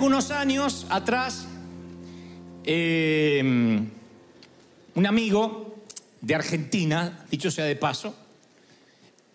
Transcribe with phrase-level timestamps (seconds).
[0.00, 1.44] algunos años atrás,
[2.64, 3.42] eh,
[4.94, 5.76] un amigo
[6.22, 8.16] de Argentina, dicho sea de paso,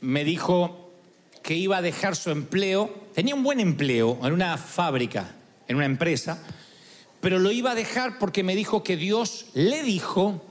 [0.01, 0.89] me dijo
[1.43, 5.35] que iba a dejar su empleo, tenía un buen empleo en una fábrica,
[5.67, 6.43] en una empresa,
[7.21, 10.43] pero lo iba a dejar porque me dijo que Dios le dijo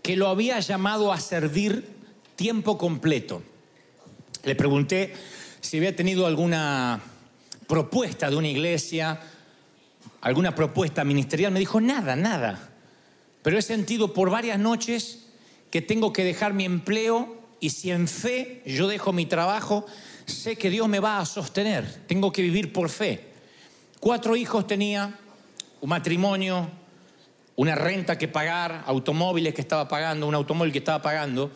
[0.00, 1.90] que lo había llamado a servir
[2.36, 3.42] tiempo completo.
[4.44, 5.12] Le pregunté
[5.60, 7.02] si había tenido alguna
[7.66, 9.20] propuesta de una iglesia,
[10.22, 11.52] alguna propuesta ministerial.
[11.52, 12.70] Me dijo, nada, nada.
[13.42, 15.26] Pero he sentido por varias noches
[15.70, 19.84] que tengo que dejar mi empleo y si en fe yo dejo mi trabajo,
[20.24, 22.06] sé que Dios me va a sostener.
[22.06, 23.32] Tengo que vivir por fe.
[24.00, 25.18] Cuatro hijos tenía,
[25.80, 26.70] un matrimonio,
[27.56, 31.50] una renta que pagar, automóviles que estaba pagando, un automóvil que estaba pagando.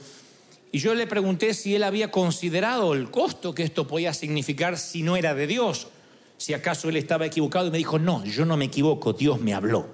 [0.72, 5.03] Y yo le pregunté si él había considerado el costo que esto podía significar si
[5.03, 5.89] no era de Dios,
[6.37, 9.55] si acaso él estaba equivocado y me dijo, no, yo no me equivoco, Dios me
[9.55, 9.87] habló,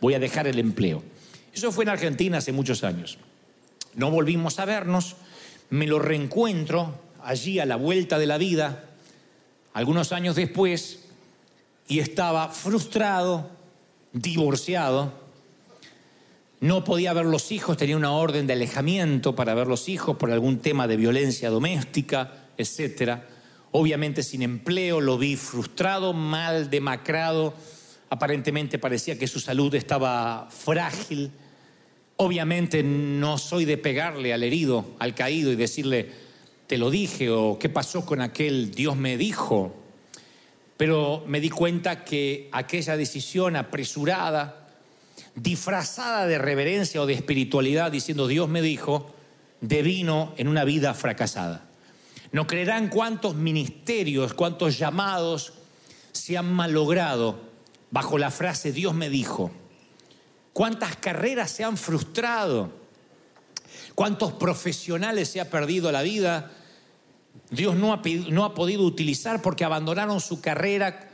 [0.00, 1.02] voy a dejar el empleo.
[1.52, 3.18] Eso fue en Argentina hace muchos años.
[3.94, 5.16] No volvimos a vernos,
[5.70, 8.84] me lo reencuentro allí a la vuelta de la vida,
[9.72, 11.00] algunos años después,
[11.88, 13.50] y estaba frustrado,
[14.12, 15.12] divorciado,
[16.60, 20.30] no podía ver los hijos, tenía una orden de alejamiento para ver los hijos por
[20.30, 23.20] algún tema de violencia doméstica, etc.
[23.78, 27.52] Obviamente sin empleo, lo vi frustrado, mal, demacrado,
[28.08, 31.30] aparentemente parecía que su salud estaba frágil.
[32.16, 36.08] Obviamente no soy de pegarle al herido, al caído y decirle,
[36.66, 39.76] te lo dije o qué pasó con aquel, Dios me dijo.
[40.78, 44.70] Pero me di cuenta que aquella decisión apresurada,
[45.34, 49.14] disfrazada de reverencia o de espiritualidad, diciendo Dios me dijo,
[49.60, 51.65] devino en una vida fracasada.
[52.36, 55.54] No creerán cuántos ministerios, cuántos llamados
[56.12, 57.40] se han malogrado
[57.90, 59.50] bajo la frase Dios me dijo.
[60.52, 62.70] Cuántas carreras se han frustrado.
[63.94, 66.52] Cuántos profesionales se ha perdido la vida.
[67.48, 68.02] Dios no ha,
[68.54, 71.08] podido utilizar porque abandonaron su carrera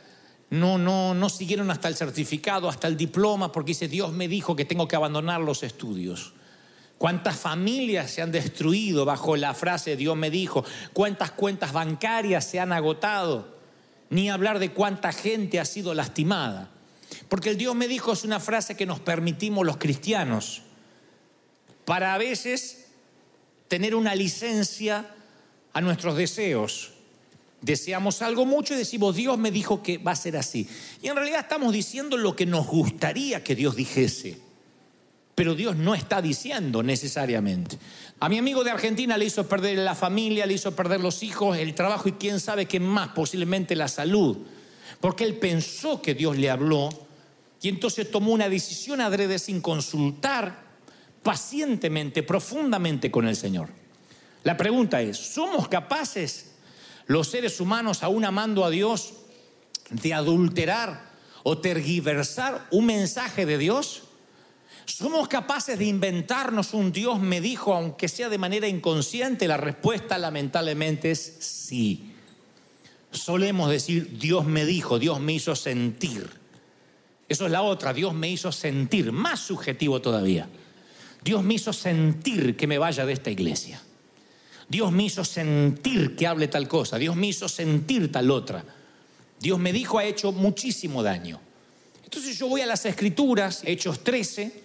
[0.51, 4.57] no, no, no siguieron hasta el certificado, hasta el diploma, porque dice, Dios me dijo
[4.57, 6.35] que tengo que abandonar los estudios.
[7.03, 10.65] ¿Cuántas familias se han destruido bajo la frase Dios me dijo?
[10.93, 13.57] ¿Cuántas cuentas bancarias se han agotado?
[14.09, 16.71] Ni hablar de cuánta gente ha sido lastimada.
[17.29, 20.63] Porque el Dios me dijo es una frase que nos permitimos los cristianos
[21.85, 22.87] para a veces
[23.67, 25.13] tener una licencia
[25.73, 26.93] a nuestros deseos,
[27.63, 30.69] Deseamos algo mucho y decimos, Dios me dijo que va a ser así.
[31.03, 34.52] Y en realidad estamos diciendo lo que nos gustaría que Dios dijese.
[35.35, 37.79] Pero Dios no está diciendo necesariamente.
[38.21, 41.57] A mi amigo de Argentina le hizo perder la familia, le hizo perder los hijos,
[41.57, 44.39] el trabajo y quién sabe qué más, posiblemente la salud.
[45.01, 46.91] Porque él pensó que Dios le habló
[47.63, 50.63] y entonces tomó una decisión adrede sin consultar
[51.23, 53.71] pacientemente, profundamente con el Señor.
[54.43, 56.53] La pregunta es, ¿somos capaces
[57.07, 59.15] los seres humanos, aún amando a Dios,
[59.91, 61.11] de adulterar
[61.45, 64.03] o tergiversar un mensaje de Dios?
[64.85, 69.47] ¿Somos capaces de inventarnos un Dios me dijo, aunque sea de manera inconsciente?
[69.47, 72.13] La respuesta lamentablemente es sí.
[73.13, 76.29] Solemos decir, Dios me dijo, Dios me hizo sentir.
[77.29, 80.49] Eso es la otra, Dios me hizo sentir, más subjetivo todavía.
[81.23, 83.81] Dios me hizo sentir que me vaya de esta iglesia.
[84.69, 88.65] Dios me hizo sentir que hable tal cosa, Dios me hizo sentir tal otra.
[89.39, 91.41] Dios me dijo ha hecho muchísimo daño.
[92.05, 94.63] Entonces yo voy a las escrituras, Hechos 13,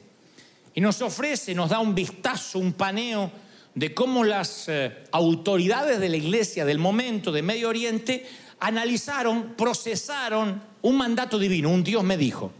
[0.78, 3.32] y nos ofrece, nos da un vistazo, un paneo
[3.74, 8.28] de cómo las eh, autoridades de la iglesia del momento de Medio Oriente
[8.59, 12.52] analizaron, procesaron un mandato divino, un Dios me dijo.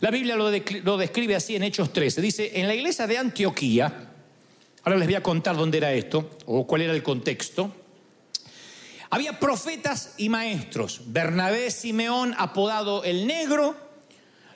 [0.00, 2.22] La Biblia lo, lo describe así en Hechos 13.
[2.22, 4.12] Dice, en la iglesia de Antioquía,
[4.84, 7.74] Ahora les voy a contar dónde era esto o cuál era el contexto.
[9.10, 11.02] Había profetas y maestros.
[11.06, 13.76] Bernabé Simeón, apodado el Negro,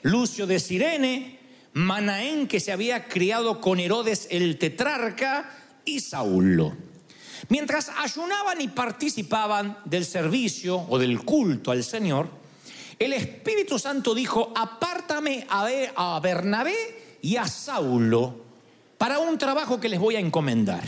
[0.01, 1.38] Lucio de Sirene,
[1.73, 5.49] Manaén, que se había criado con Herodes el tetrarca,
[5.85, 6.75] y Saulo.
[7.49, 12.29] Mientras ayunaban y participaban del servicio o del culto al Señor,
[12.97, 18.43] el Espíritu Santo dijo, apártame a Bernabé y a Saulo
[18.97, 20.83] para un trabajo que les voy a encomendar.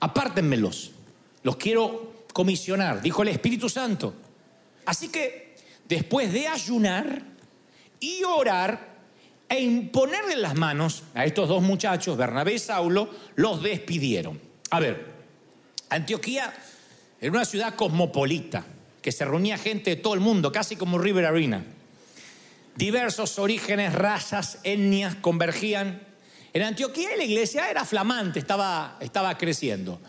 [0.00, 0.90] Apártenmelos,
[1.42, 4.12] los quiero comisionar, dijo el Espíritu Santo.
[4.84, 5.56] Así que
[5.88, 7.22] después de ayunar
[8.00, 8.95] y orar
[9.48, 14.40] e imponerle las manos a estos dos muchachos, Bernabé y Saulo, los despidieron.
[14.70, 15.14] A ver,
[15.88, 16.52] Antioquía
[17.20, 18.64] era una ciudad cosmopolita
[19.00, 21.64] que se reunía gente de todo el mundo, casi como River Arena.
[22.74, 26.02] Diversos orígenes, razas, etnias convergían.
[26.52, 30.00] En Antioquía la iglesia era flamante, estaba, estaba creciendo.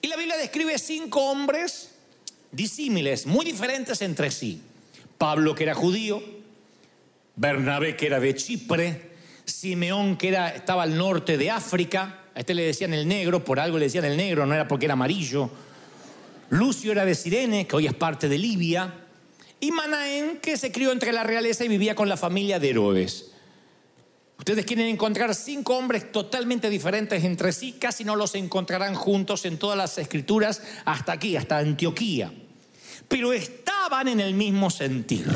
[0.00, 1.90] Y la Biblia describe cinco hombres
[2.52, 4.62] disímiles, muy diferentes entre sí.
[5.18, 6.22] Pablo, que era judío,
[7.36, 9.12] Bernabé, que era de Chipre,
[9.44, 13.60] Simeón, que era, estaba al norte de África, a este le decían el negro, por
[13.60, 15.50] algo le decían el negro, no era porque era amarillo.
[16.50, 18.92] Lucio era de Sirene, que hoy es parte de Libia.
[19.58, 23.32] Y Manaén, que se crió entre la realeza y vivía con la familia de Herodes.
[24.38, 29.58] Ustedes quieren encontrar cinco hombres totalmente diferentes entre sí, casi no los encontrarán juntos en
[29.58, 32.32] todas las escrituras hasta aquí, hasta Antioquía.
[33.08, 35.26] Pero estaban en el mismo sentir,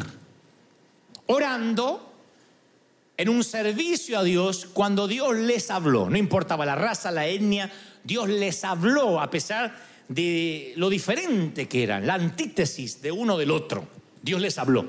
[1.30, 2.12] orando
[3.16, 6.10] en un servicio a Dios cuando Dios les habló.
[6.10, 7.70] No importaba la raza, la etnia,
[8.02, 9.76] Dios les habló a pesar
[10.08, 13.86] de lo diferente que eran, la antítesis de uno del otro.
[14.20, 14.84] Dios les habló.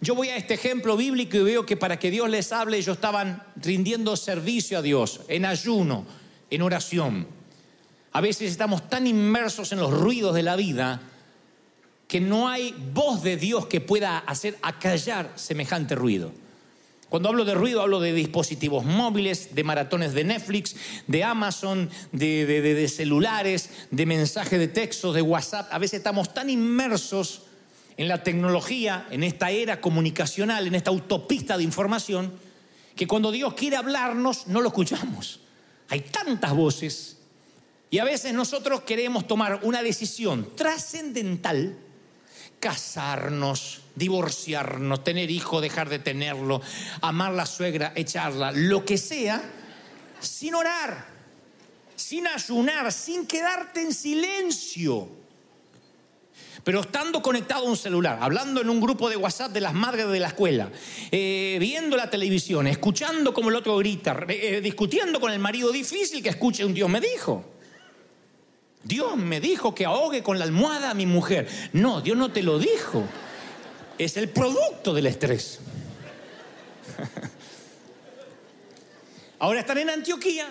[0.00, 2.96] Yo voy a este ejemplo bíblico y veo que para que Dios les hable ellos
[2.96, 6.06] estaban rindiendo servicio a Dios, en ayuno,
[6.48, 7.26] en oración.
[8.12, 11.02] A veces estamos tan inmersos en los ruidos de la vida
[12.10, 16.32] que no hay voz de Dios que pueda hacer acallar semejante ruido.
[17.08, 20.74] Cuando hablo de ruido, hablo de dispositivos móviles, de maratones de Netflix,
[21.06, 25.68] de Amazon, de, celulares, de mensajes de texto, de WhatsApp.
[25.72, 27.42] A veces estamos tan inmersos
[27.96, 32.32] en la tecnología, en esta era comunicacional, en esta autopista de información,
[32.96, 35.38] que cuando Dios quiere hablarnos, no lo escuchamos.
[35.88, 37.18] Hay tantas voces.
[37.88, 41.76] Y a veces nosotros queremos tomar una decisión trascendental
[42.60, 46.60] casarnos, divorciarnos, tener hijo, dejar de tenerlo,
[47.00, 49.42] amar la suegra, echarla, lo que sea,
[50.20, 51.06] sin orar,
[51.96, 55.08] sin ayunar, sin quedarte en silencio.
[56.62, 60.08] Pero estando conectado a un celular, hablando en un grupo de WhatsApp de las madres
[60.08, 60.70] de la escuela,
[61.10, 66.22] eh, viendo la televisión, escuchando como el otro grita, eh, discutiendo con el marido, difícil
[66.22, 67.59] que escuche un Dios me dijo.
[68.82, 71.48] Dios me dijo que ahogue con la almohada a mi mujer.
[71.72, 73.04] No, Dios no te lo dijo.
[73.98, 75.60] Es el producto del estrés.
[79.38, 80.48] Ahora están en Antioquía,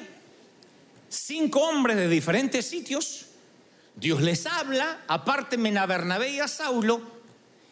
[1.09, 3.27] cinco hombres de diferentes sitios.
[3.95, 7.01] Dios les habla, aparte a Bernabé y a Saulo,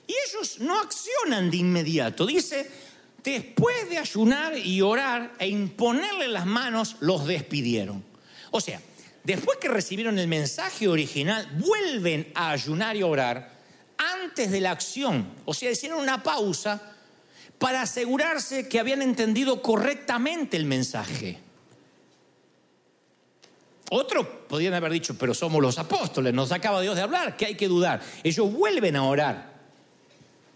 [0.06, 2.25] y ellos no accionan de inmediato.
[2.25, 2.69] Dice,
[3.24, 8.03] después de ayunar y orar e imponerle las manos, los despidieron.
[8.51, 8.81] O sea,
[9.27, 13.51] después que recibieron el mensaje original, vuelven a ayunar y orar
[13.97, 15.33] antes de la acción.
[15.44, 16.81] O sea, hicieron una pausa
[17.59, 21.39] para asegurarse que habían entendido correctamente el mensaje.
[23.89, 27.56] Otros podrían haber dicho, pero somos los apóstoles, nos acaba Dios de hablar, que hay
[27.56, 28.01] que dudar.
[28.24, 29.57] Ellos vuelven a orar.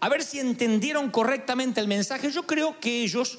[0.00, 2.30] A ver si entendieron correctamente el mensaje.
[2.30, 3.38] Yo creo que ellos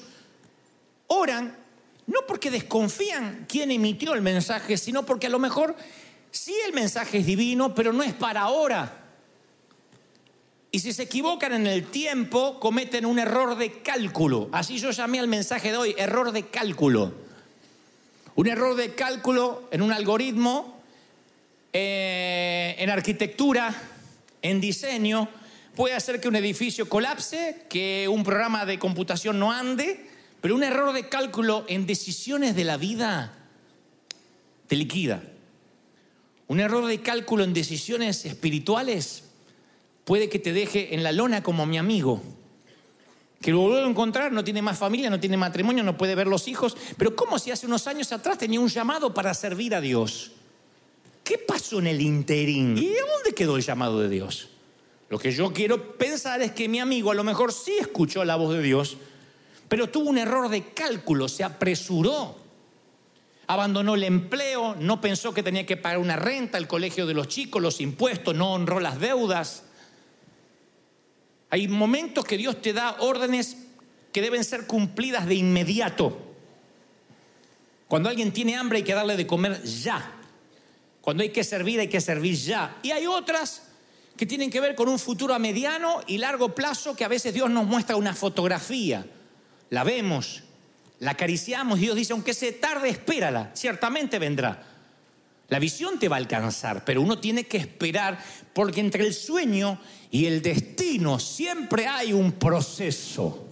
[1.08, 1.63] oran
[2.06, 5.74] no porque desconfían quién emitió el mensaje, sino porque a lo mejor
[6.30, 9.00] sí el mensaje es divino, pero no es para ahora.
[10.70, 14.48] Y si se equivocan en el tiempo, cometen un error de cálculo.
[14.50, 17.14] Así yo llamé al mensaje de hoy, error de cálculo.
[18.34, 20.82] Un error de cálculo en un algoritmo,
[21.72, 23.72] eh, en arquitectura,
[24.42, 25.28] en diseño,
[25.76, 30.10] puede hacer que un edificio colapse, que un programa de computación no ande,
[30.44, 33.32] pero un error de cálculo en decisiones de la vida
[34.66, 35.22] te liquida.
[36.48, 39.24] Un error de cálculo en decisiones espirituales
[40.04, 42.22] puede que te deje en la lona como mi amigo,
[43.40, 46.26] que lo vuelvo a encontrar, no tiene más familia, no tiene matrimonio, no puede ver
[46.26, 49.80] los hijos, pero como si hace unos años atrás tenía un llamado para servir a
[49.80, 50.32] Dios.
[51.22, 52.76] ¿Qué pasó en el interín?
[52.76, 54.50] ¿Y dónde quedó el llamado de Dios?
[55.08, 58.36] Lo que yo quiero pensar es que mi amigo a lo mejor sí escuchó la
[58.36, 58.98] voz de Dios,
[59.68, 62.36] pero tuvo un error de cálculo, se apresuró,
[63.46, 67.28] abandonó el empleo, no pensó que tenía que pagar una renta, el colegio de los
[67.28, 69.64] chicos, los impuestos, no honró las deudas.
[71.50, 73.56] Hay momentos que Dios te da órdenes
[74.12, 76.18] que deben ser cumplidas de inmediato.
[77.88, 80.12] Cuando alguien tiene hambre hay que darle de comer ya.
[81.00, 82.78] Cuando hay que servir hay que servir ya.
[82.82, 83.68] Y hay otras
[84.16, 87.34] que tienen que ver con un futuro a mediano y largo plazo que a veces
[87.34, 89.04] Dios nos muestra una fotografía
[89.74, 90.44] la vemos,
[91.00, 94.62] la acariciamos, Dios dice, aunque se tarde, espérala, ciertamente vendrá.
[95.48, 98.18] La visión te va a alcanzar, pero uno tiene que esperar
[98.54, 99.78] porque entre el sueño
[100.10, 103.46] y el destino siempre hay un proceso.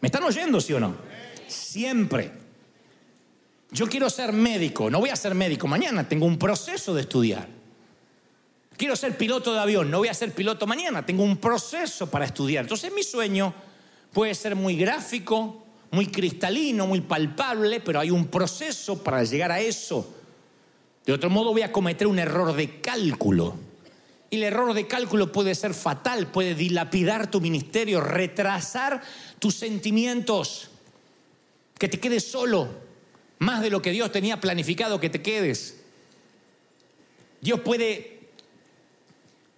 [0.00, 0.96] ¿Me están oyendo, sí o no?
[1.46, 2.32] Siempre.
[3.70, 7.48] Yo quiero ser médico, no voy a ser médico mañana, tengo un proceso de estudiar.
[8.76, 12.26] Quiero ser piloto de avión, no voy a ser piloto mañana, tengo un proceso para
[12.26, 12.64] estudiar.
[12.64, 13.54] Entonces mi sueño
[14.16, 19.60] puede ser muy gráfico, muy cristalino, muy palpable, pero hay un proceso para llegar a
[19.60, 20.10] eso.
[21.04, 23.56] De otro modo voy a cometer un error de cálculo.
[24.30, 29.02] Y el error de cálculo puede ser fatal, puede dilapidar tu ministerio, retrasar
[29.38, 30.70] tus sentimientos,
[31.78, 32.70] que te quedes solo,
[33.38, 35.76] más de lo que Dios tenía planificado que te quedes.
[37.42, 38.30] Dios puede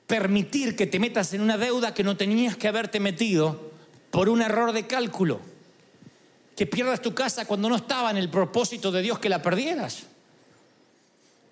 [0.09, 3.68] permitir que te metas en una deuda que no tenías que haberte metido
[4.11, 5.41] por un error de cálculo.
[6.57, 10.05] Que pierdas tu casa cuando no estaba en el propósito de Dios que la perdieras.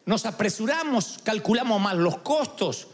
[0.04, 2.88] Nos apresuramos, calculamos mal los costos,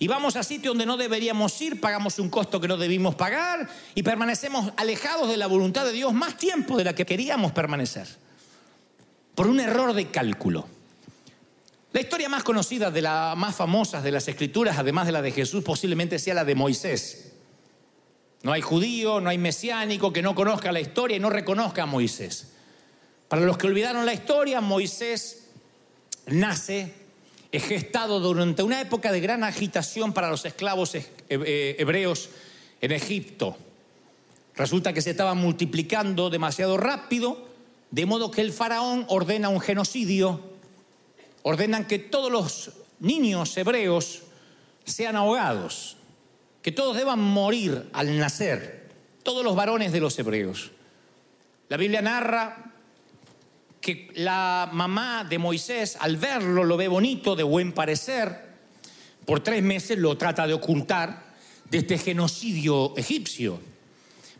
[0.00, 3.68] y vamos a sitio donde no deberíamos ir, pagamos un costo que no debimos pagar
[3.94, 8.06] y permanecemos alejados de la voluntad de Dios más tiempo de la que queríamos permanecer.
[9.34, 10.66] Por un error de cálculo.
[11.92, 15.32] La historia más conocida, de las más famosas de las escrituras, además de la de
[15.32, 17.27] Jesús, posiblemente sea la de Moisés.
[18.42, 21.86] No hay judío, no hay mesiánico que no conozca la historia y no reconozca a
[21.86, 22.52] Moisés.
[23.28, 25.48] Para los que olvidaron la historia, Moisés
[26.26, 26.94] nace
[27.50, 32.28] es gestado durante una época de gran agitación para los esclavos eh, eh, hebreos
[32.80, 33.56] en Egipto.
[34.54, 37.48] Resulta que se estaba multiplicando demasiado rápido,
[37.90, 40.40] de modo que el faraón ordena un genocidio,
[41.42, 44.22] ordenan que todos los niños hebreos
[44.84, 45.96] sean ahogados,
[46.68, 48.90] que todos deban morir al nacer,
[49.22, 50.70] todos los varones de los hebreos.
[51.70, 52.74] La Biblia narra
[53.80, 58.48] que la mamá de Moisés, al verlo, lo ve bonito, de buen parecer,
[59.24, 61.32] por tres meses lo trata de ocultar
[61.70, 63.58] de este genocidio egipcio.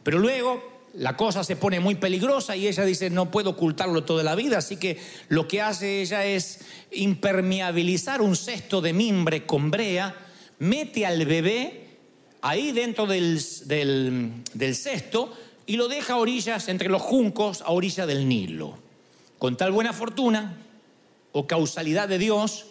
[0.03, 4.23] Pero luego la cosa se pone muy peligrosa y ella dice, no puedo ocultarlo toda
[4.23, 4.99] la vida, así que
[5.31, 6.61] lo que hace ella es
[6.93, 10.15] impermeabilizar un cesto de mimbre con brea,
[10.59, 11.88] mete al bebé
[12.43, 15.33] ahí dentro del, del cesto
[15.67, 18.89] y lo deja a orillas, entre los juncos, a orilla del Nilo
[19.39, 20.57] con tal buena fortuna
[21.33, 22.67] o causalidad de Dios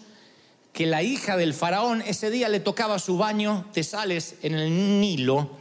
[0.73, 4.99] que la hija del faraón ese día le tocaba su baño de sales en el
[4.99, 5.57] Nilo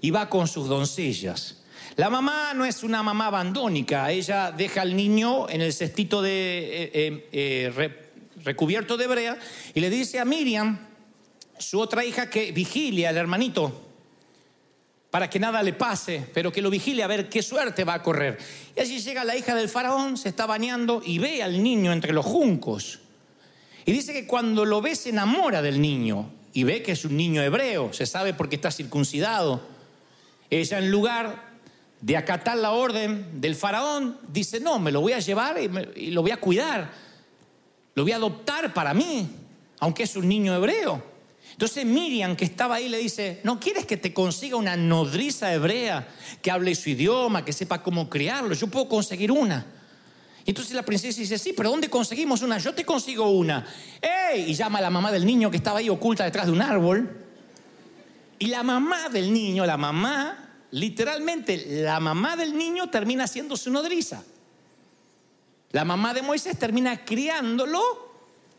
[0.00, 1.62] y va con sus doncellas.
[1.96, 6.58] La mamá no es una mamá abandónica, ella deja al niño en el cestito de,
[6.58, 7.90] eh, eh, eh,
[8.44, 9.38] recubierto de brea
[9.74, 10.87] y le dice a Miriam,
[11.58, 13.88] su otra hija, que vigile al hermanito
[15.10, 18.02] para que nada le pase, pero que lo vigile a ver qué suerte va a
[18.02, 18.38] correr.
[18.76, 22.12] Y allí llega la hija del faraón, se está bañando y ve al niño entre
[22.12, 23.00] los juncos.
[23.86, 27.16] Y dice que cuando lo ve se enamora del niño y ve que es un
[27.16, 29.62] niño hebreo, se sabe porque está circuncidado.
[30.50, 31.48] Ella en lugar
[32.02, 36.10] de acatar la orden del faraón, dice, no, me lo voy a llevar y, y
[36.10, 36.92] lo voy a cuidar,
[37.94, 39.28] lo voy a adoptar para mí,
[39.80, 41.17] aunque es un niño hebreo.
[41.58, 46.06] Entonces Miriam, que estaba ahí, le dice, ¿no quieres que te consiga una nodriza hebrea
[46.40, 48.54] que hable su idioma, que sepa cómo criarlo?
[48.54, 49.66] Yo puedo conseguir una.
[50.44, 52.58] Y entonces la princesa dice, sí, pero ¿dónde conseguimos una?
[52.58, 53.66] Yo te consigo una.
[54.00, 54.52] ¡Ey!
[54.52, 57.26] Y llama a la mamá del niño que estaba ahí oculta detrás de un árbol.
[58.38, 63.72] Y la mamá del niño, la mamá, literalmente, la mamá del niño termina siendo su
[63.72, 64.22] nodriza.
[65.72, 67.82] La mamá de Moisés termina criándolo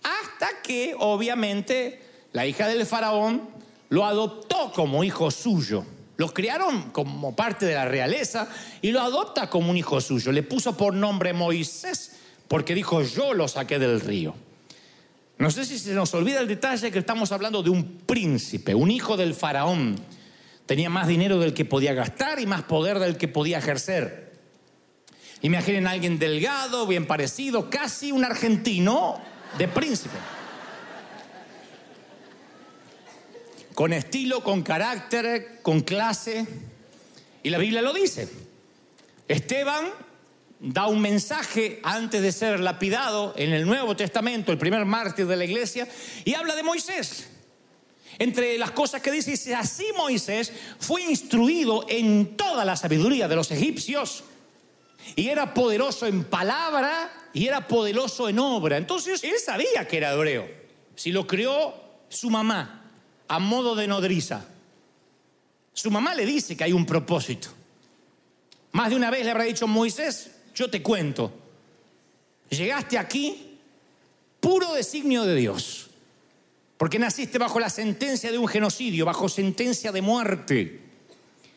[0.04, 3.50] hasta que, obviamente, la hija del faraón,
[3.90, 5.86] lo adoptó como hijo suyo.
[6.18, 8.50] Los criaron como parte de la realeza
[8.82, 10.32] y lo adopta como un hijo suyo.
[10.32, 12.18] Le puso por nombre Moisés
[12.48, 14.36] porque dijo yo lo saqué del río.
[15.38, 18.92] No sé si se nos olvida el detalle que estamos hablando de un príncipe, un
[18.92, 19.96] hijo del faraón.
[20.66, 24.34] Tenía más dinero del que podía gastar y más poder del que podía ejercer.
[25.42, 29.22] Imaginen a alguien delgado, bien parecido, casi un argentino
[29.58, 30.18] de príncipe.
[33.80, 36.46] Con estilo, con carácter, con clase.
[37.44, 38.28] Y la Biblia lo dice.
[39.26, 39.86] Esteban
[40.60, 45.38] da un mensaje antes de ser lapidado en el Nuevo Testamento, el primer mártir de
[45.38, 45.88] la iglesia,
[46.26, 47.30] y habla de Moisés.
[48.18, 53.38] Entre las cosas que dice, dice, así Moisés fue instruido en toda la sabiduría de
[53.38, 54.26] los egipcios,
[55.16, 58.76] y era poderoso en palabra y era poderoso en obra.
[58.76, 60.50] Entonces él sabía que era hebreo,
[60.96, 61.76] si lo crió
[62.10, 62.79] su mamá
[63.30, 64.46] a modo de nodriza.
[65.72, 67.50] Su mamá le dice que hay un propósito.
[68.74, 71.32] Más de una vez le habrá dicho, Moisés, yo te cuento,
[72.50, 73.58] llegaste aquí
[74.40, 75.90] puro designio de Dios,
[76.78, 80.82] porque naciste bajo la sentencia de un genocidio, bajo sentencia de muerte.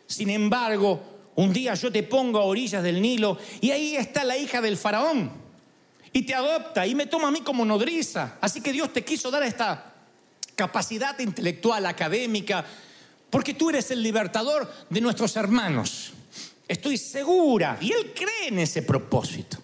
[0.07, 1.03] Sin embargo,
[1.37, 4.77] un día yo te pongo a orillas del Nilo y ahí está la hija del
[4.77, 5.33] faraón
[6.13, 8.37] y te adopta y me toma a mí como nodriza.
[8.41, 9.92] Así que Dios te quiso dar esta
[10.63, 12.65] capacidad intelectual, académica,
[13.31, 16.13] porque tú eres el libertador de nuestros hermanos.
[16.69, 17.79] Estoy segura.
[17.81, 19.59] Y él cree en ese propósito.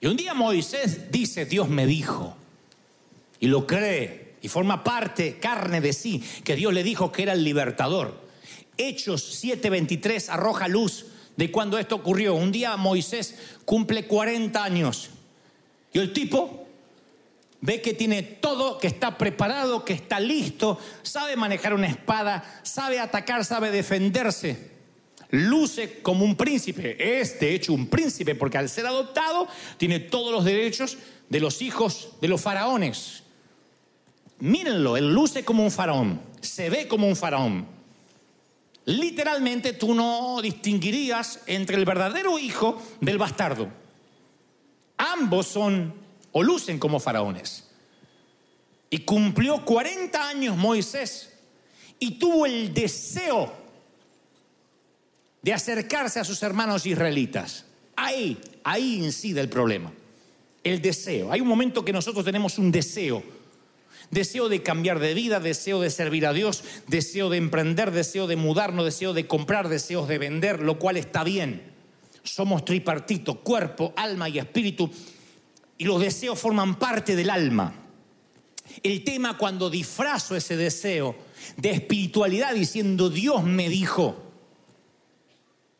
[0.00, 2.36] Y un día Moisés dice, Dios me dijo,
[3.38, 7.34] y lo cree, y forma parte, carne de sí, que Dios le dijo que era
[7.34, 8.20] el libertador.
[8.76, 11.06] Hechos 7:23 arroja luz
[11.36, 12.34] de cuando esto ocurrió.
[12.34, 15.10] Un día Moisés cumple 40 años
[15.92, 16.61] y el tipo
[17.62, 22.98] ve que tiene todo, que está preparado, que está listo, sabe manejar una espada, sabe
[22.98, 24.72] atacar, sabe defenderse.
[25.30, 30.30] Luce como un príncipe, es de hecho un príncipe porque al ser adoptado tiene todos
[30.30, 30.98] los derechos
[31.30, 33.22] de los hijos de los faraones.
[34.40, 37.66] Mírenlo, él luce como un faraón, se ve como un faraón.
[38.84, 43.68] Literalmente tú no distinguirías entre el verdadero hijo del bastardo.
[44.98, 46.02] Ambos son
[46.32, 47.68] o lucen como faraones.
[48.90, 51.32] Y cumplió 40 años Moisés
[51.98, 53.52] y tuvo el deseo
[55.40, 57.64] de acercarse a sus hermanos israelitas.
[57.96, 59.92] Ahí, ahí incide el problema.
[60.64, 61.32] El deseo.
[61.32, 63.22] Hay un momento que nosotros tenemos un deseo
[64.12, 68.36] deseo de cambiar de vida, deseo de servir a Dios, deseo de emprender, deseo de
[68.36, 71.62] mudarnos, deseo de comprar, deseos de vender, lo cual está bien.
[72.22, 74.90] Somos tripartito, cuerpo, alma y espíritu,
[75.82, 77.74] y los deseos forman parte del alma.
[78.84, 81.16] El tema cuando disfrazo ese deseo
[81.56, 84.14] de espiritualidad diciendo Dios me dijo,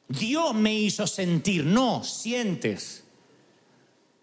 [0.08, 3.04] Dios me hizo sentir, no, sientes.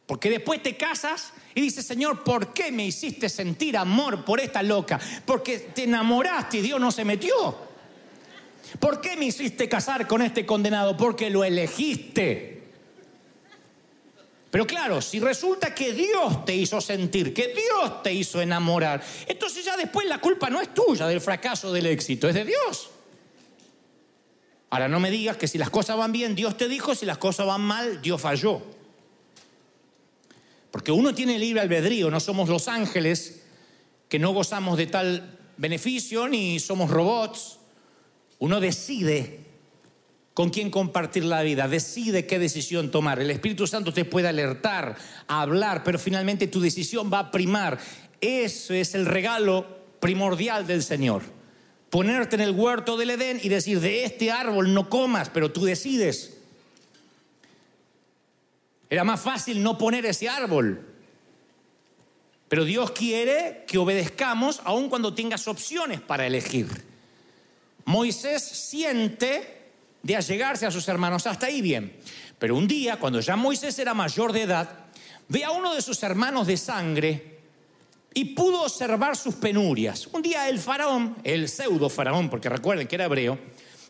[0.05, 4.61] Porque después te casas y dices, Señor, ¿por qué me hiciste sentir amor por esta
[4.61, 5.00] loca?
[5.25, 7.57] Porque te enamoraste y Dios no se metió.
[8.81, 10.98] ¿Por qué me hiciste casar con este condenado?
[10.98, 12.58] Porque lo elegiste.
[14.51, 19.64] Pero claro, si resulta que Dios te hizo sentir, que Dios te hizo enamorar, entonces
[19.64, 22.90] ya después la culpa no es tuya del fracaso del éxito, es de Dios.
[24.72, 27.18] Ahora no me digas que si las cosas van bien, Dios te dijo, si las
[27.18, 28.62] cosas van mal, Dios falló.
[30.72, 33.44] Porque uno tiene libre albedrío, no somos los ángeles
[34.07, 37.59] que no gozamos de tal beneficio ni somos robots.
[38.40, 39.38] Uno decide
[40.39, 43.19] con quién compartir la vida, decide qué decisión tomar.
[43.19, 44.95] El Espíritu Santo te puede alertar,
[45.27, 47.77] hablar, pero finalmente tu decisión va a primar.
[48.21, 49.67] Eso es el regalo
[49.99, 51.23] primordial del Señor.
[51.89, 55.65] Ponerte en el huerto del Edén y decir, de este árbol no comas, pero tú
[55.65, 56.37] decides.
[58.89, 60.87] Era más fácil no poner ese árbol.
[62.47, 66.67] Pero Dios quiere que obedezcamos aun cuando tengas opciones para elegir.
[67.83, 69.58] Moisés siente
[70.01, 71.98] de allegarse a sus hermanos, hasta ahí bien.
[72.38, 74.70] Pero un día, cuando ya Moisés era mayor de edad,
[75.27, 77.40] ve a uno de sus hermanos de sangre
[78.14, 80.07] y pudo observar sus penurias.
[80.07, 83.38] Un día el faraón, el pseudo faraón, porque recuerden que era hebreo,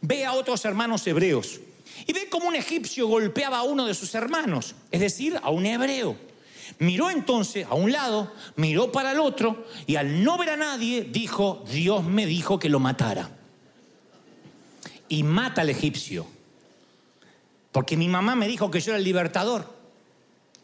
[0.01, 1.59] ve a otros hermanos hebreos
[2.05, 5.65] y ve como un egipcio golpeaba a uno de sus hermanos, es decir, a un
[5.65, 6.17] hebreo.
[6.79, 11.01] Miró entonces a un lado, miró para el otro y al no ver a nadie
[11.03, 13.38] dijo, Dios me dijo que lo matara.
[15.09, 16.25] Y mata al egipcio.
[17.71, 19.77] Porque mi mamá me dijo que yo era el libertador.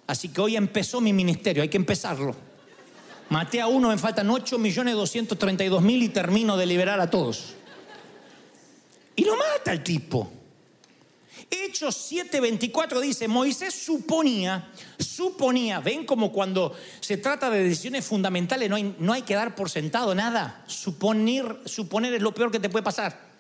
[0.07, 2.35] Así que hoy empezó mi ministerio, hay que empezarlo.
[3.29, 7.55] Maté a uno, me faltan 8 millones 232 mil y termino de liberar a todos.
[9.15, 10.31] Y lo mata el tipo.
[11.49, 18.75] Hechos 7:24 dice, Moisés suponía, suponía, ven como cuando se trata de decisiones fundamentales no
[18.75, 20.63] hay, no hay que dar por sentado nada.
[20.67, 23.34] Suponer es lo peor que te puede pasar.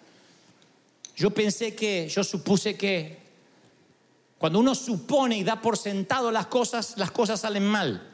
[1.15, 3.25] Yo pensé que, yo supuse que
[4.37, 8.11] cuando uno supone y da por sentado las cosas, las cosas salen mal.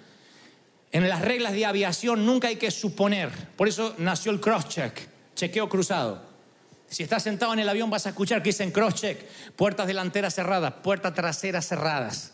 [0.92, 3.32] En las reglas de aviación nunca hay que suponer.
[3.56, 6.22] Por eso nació el cross-check, chequeo cruzado.
[6.88, 10.74] Si estás sentado en el avión vas a escuchar que dicen cross-check, puertas delanteras cerradas,
[10.84, 12.34] puertas traseras cerradas,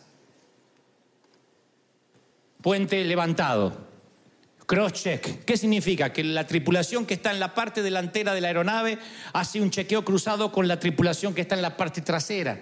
[2.61, 3.86] puente levantado.
[4.67, 5.45] Cross-check.
[5.45, 6.11] ¿Qué significa?
[6.11, 8.99] Que la tripulación que está en la parte delantera de la aeronave
[9.31, 12.59] hace un chequeo cruzado con la tripulación que está en la parte trasera.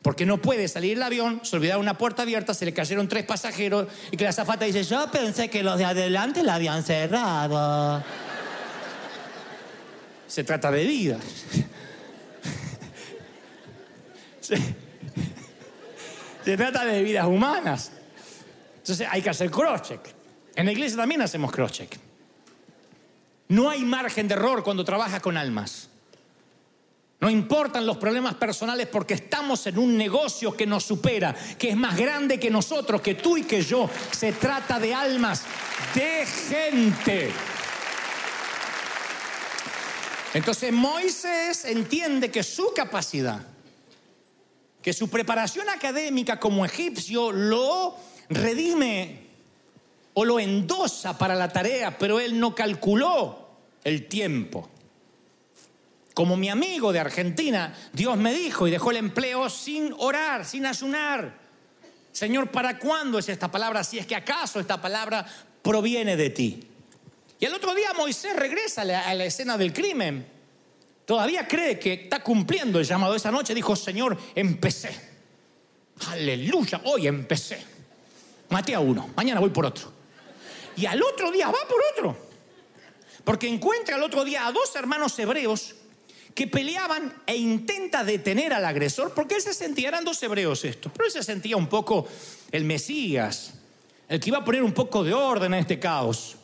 [0.00, 3.24] Porque no puede salir el avión, se olvidaron una puerta abierta, se le cayeron tres
[3.24, 8.04] pasajeros y que la azafata dice, yo pensé que los de adelante la habían cerrado.
[10.28, 11.18] Se trata de vida.
[14.40, 14.56] Se,
[16.56, 17.90] trata de vidas humanas.
[18.76, 20.17] Entonces hay que hacer cross-check.
[20.58, 21.96] En la iglesia también hacemos cross-check.
[23.46, 25.88] No hay margen de error cuando trabajas con almas.
[27.20, 31.76] No importan los problemas personales porque estamos en un negocio que nos supera, que es
[31.76, 33.88] más grande que nosotros, que tú y que yo.
[34.10, 35.44] Se trata de almas,
[35.94, 37.30] de gente.
[40.34, 43.46] Entonces Moisés entiende que su capacidad,
[44.82, 47.94] que su preparación académica como egipcio lo
[48.28, 49.27] redime
[50.20, 53.50] o lo endosa para la tarea, pero él no calculó
[53.84, 54.68] el tiempo.
[56.12, 60.66] Como mi amigo de Argentina, Dios me dijo y dejó el empleo sin orar, sin
[60.66, 61.38] ayunar.
[62.10, 63.84] Señor, ¿para cuándo es esta palabra?
[63.84, 65.24] Si es que acaso esta palabra
[65.62, 66.64] proviene de ti.
[67.38, 70.26] Y el otro día Moisés regresa a la, escena del crimen.
[71.04, 73.14] Todavía cree que está cumpliendo el llamado.
[73.14, 75.00] Esa noche dijo, Señor, empecé.
[76.08, 77.64] Aleluya, hoy empecé.
[78.48, 79.97] Maté a uno, mañana voy por otro.
[80.78, 82.16] Y al otro día va por otro.
[83.24, 85.74] Porque encuentra al otro día a dos hermanos hebreos
[86.34, 90.92] que peleaban e intenta detener al agresor, porque él se sentía, eran dos hebreos estos,
[90.92, 92.06] pero él se sentía un poco
[92.52, 93.54] el Mesías,
[94.08, 96.36] el que iba a poner un poco de orden en este caos.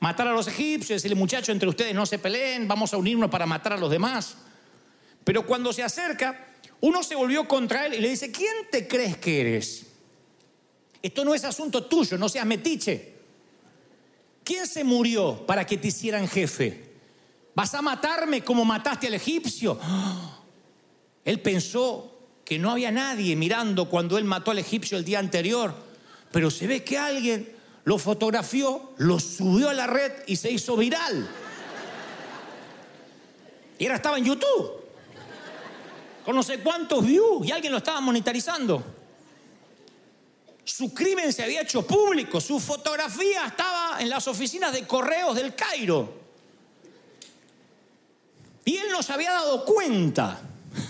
[0.00, 3.46] Matar a los egipcios, decirle muchachos, entre ustedes no se peleen, vamos a unirnos para
[3.46, 4.38] matar a los demás.
[5.22, 6.48] Pero cuando se acerca,
[6.80, 9.86] uno se volvió contra él y le dice, ¿quién te crees que eres?
[11.00, 13.17] Esto no es asunto tuyo, no seas metiche.
[14.48, 16.90] ¿Quién se murió para que te hicieran jefe?
[17.54, 19.78] ¿Vas a matarme como mataste al egipcio?
[21.26, 25.74] Él pensó que no había nadie mirando cuando él mató al egipcio el día anterior,
[26.32, 30.78] pero se ve que alguien lo fotografió, lo subió a la red y se hizo
[30.78, 31.28] viral.
[33.78, 34.72] Y ahora estaba en YouTube,
[36.24, 38.82] con no sé cuántos views, y alguien lo estaba monetarizando.
[40.68, 45.54] Su crimen se había hecho público, su fotografía estaba en las oficinas de correos del
[45.54, 46.12] Cairo.
[48.66, 50.38] Y él no se había dado cuenta.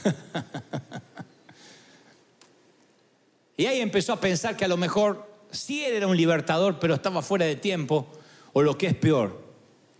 [3.56, 7.22] y ahí empezó a pensar que a lo mejor sí era un libertador, pero estaba
[7.22, 8.08] fuera de tiempo.
[8.54, 9.40] O lo que es peor,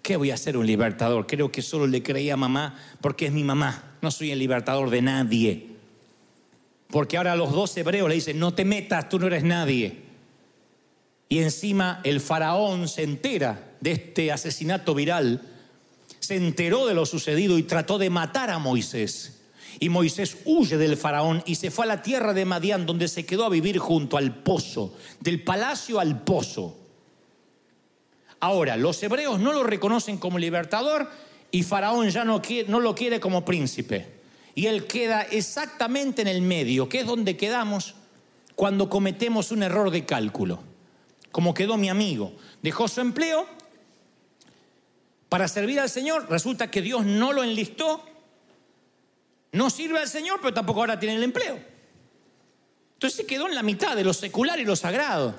[0.03, 1.29] ¿qué voy a hacer un libertador?
[1.29, 3.97] Creo que solo le creía a mamá porque es mi mamá.
[4.03, 5.78] No soy el libertador de nadie.
[6.91, 10.03] Porque ahora los dos hebreos le dicen, no te metas, tú no eres nadie.
[11.29, 15.43] Y encima el faraón se entera de este asesinato viral
[16.29, 19.41] se enteró de lo sucedido y trató de matar a Moisés.
[19.81, 23.25] Y Moisés huye del faraón y se fue a la tierra de Madián, donde se
[23.25, 26.77] quedó a vivir junto al pozo, del palacio al pozo.
[28.41, 31.09] Ahora, los hebreos no lo reconocen como libertador
[31.51, 34.18] y Faraón ya no, no lo quiere como príncipe.
[34.59, 37.95] Y él queda exactamente en el medio, que es donde quedamos
[38.57, 40.59] cuando cometemos un error de cálculo.
[41.31, 42.33] Como quedó mi amigo.
[42.61, 43.47] Dejó su empleo
[45.29, 48.05] para servir al Señor, resulta que Dios no lo enlistó,
[49.53, 51.57] no sirve al Señor, pero tampoco ahora tiene el empleo.
[52.95, 55.37] Entonces se quedó en la mitad de lo secular y lo sagrado.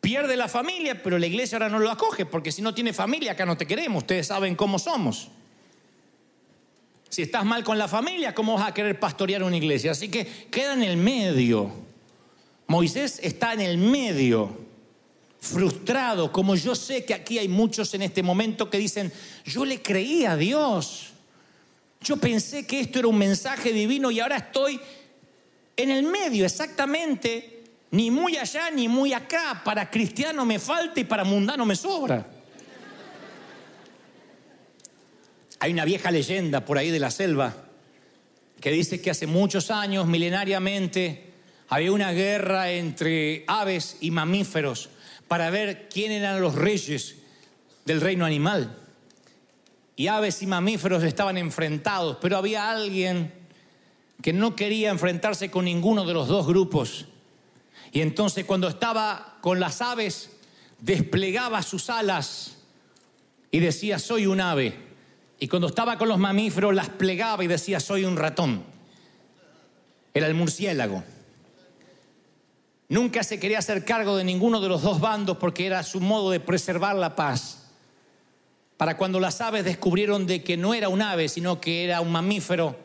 [0.00, 3.32] Pierde la familia, pero la iglesia ahora no lo acoge, porque si no tiene familia,
[3.32, 5.32] acá no te queremos, ustedes saben cómo somos.
[7.08, 9.92] Si estás mal con la familia, ¿cómo vas a querer pastorear una iglesia?
[9.92, 11.72] Así que queda en el medio.
[12.66, 14.66] Moisés está en el medio
[15.40, 19.12] frustrado, como yo sé que aquí hay muchos en este momento que dicen,
[19.44, 21.12] yo le creí a Dios,
[22.00, 24.80] yo pensé que esto era un mensaje divino y ahora estoy
[25.76, 31.04] en el medio exactamente, ni muy allá ni muy acá, para cristiano me falta y
[31.04, 32.26] para mundano me sobra.
[35.58, 37.54] Hay una vieja leyenda por ahí de la selva
[38.60, 41.32] que dice que hace muchos años, milenariamente,
[41.68, 44.88] había una guerra entre aves y mamíferos
[45.28, 47.16] para ver quién eran los reyes
[47.84, 48.76] del reino animal.
[49.96, 53.32] Y aves y mamíferos estaban enfrentados, pero había alguien
[54.22, 57.06] que no quería enfrentarse con ninguno de los dos grupos.
[57.92, 60.30] Y entonces cuando estaba con las aves,
[60.80, 62.56] desplegaba sus alas
[63.50, 64.85] y decía, soy un ave.
[65.38, 68.64] Y cuando estaba con los mamíferos, las plegaba y decía, soy un ratón.
[70.14, 71.04] Era el murciélago.
[72.88, 76.30] Nunca se quería hacer cargo de ninguno de los dos bandos porque era su modo
[76.30, 77.64] de preservar la paz.
[78.76, 82.12] Para cuando las aves descubrieron de que no era un ave, sino que era un
[82.12, 82.76] mamífero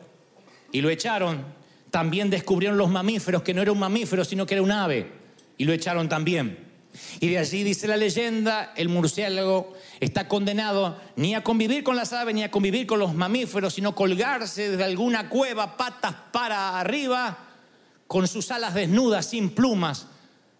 [0.72, 1.44] y lo echaron,
[1.90, 5.12] también descubrieron los mamíferos que no era un mamífero, sino que era un ave
[5.56, 6.71] y lo echaron también.
[7.20, 12.12] Y de allí dice la leyenda, el murciélago está condenado ni a convivir con las
[12.12, 17.38] aves ni a convivir con los mamíferos, sino colgarse desde alguna cueva patas para arriba
[18.06, 20.06] con sus alas desnudas, sin plumas,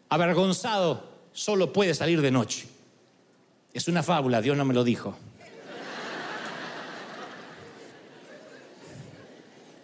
[0.09, 2.67] avergonzado, solo puede salir de noche.
[3.75, 5.17] Es una fábula, Dios no me lo dijo.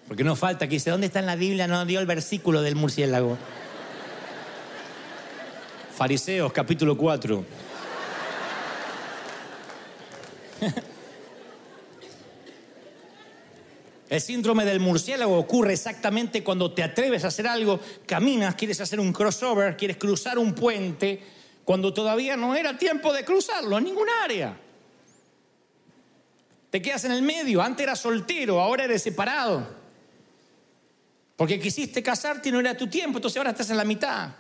[0.07, 1.67] Porque no falta que dice, ¿dónde está en la Biblia?
[1.67, 3.37] No dio el versículo del murciélago.
[5.99, 7.45] Fariseos, capítulo 4.
[14.09, 19.01] El síndrome del murciélago ocurre exactamente cuando te atreves a hacer algo, caminas, quieres hacer
[19.01, 21.21] un crossover, quieres cruzar un puente,
[21.65, 24.57] cuando todavía no era tiempo de cruzarlo en ningún área.
[26.71, 29.67] Te quedas en el medio, antes eras soltero, ahora eres separado.
[31.35, 34.31] Porque quisiste casarte y no era tu tiempo, entonces ahora estás en la mitad.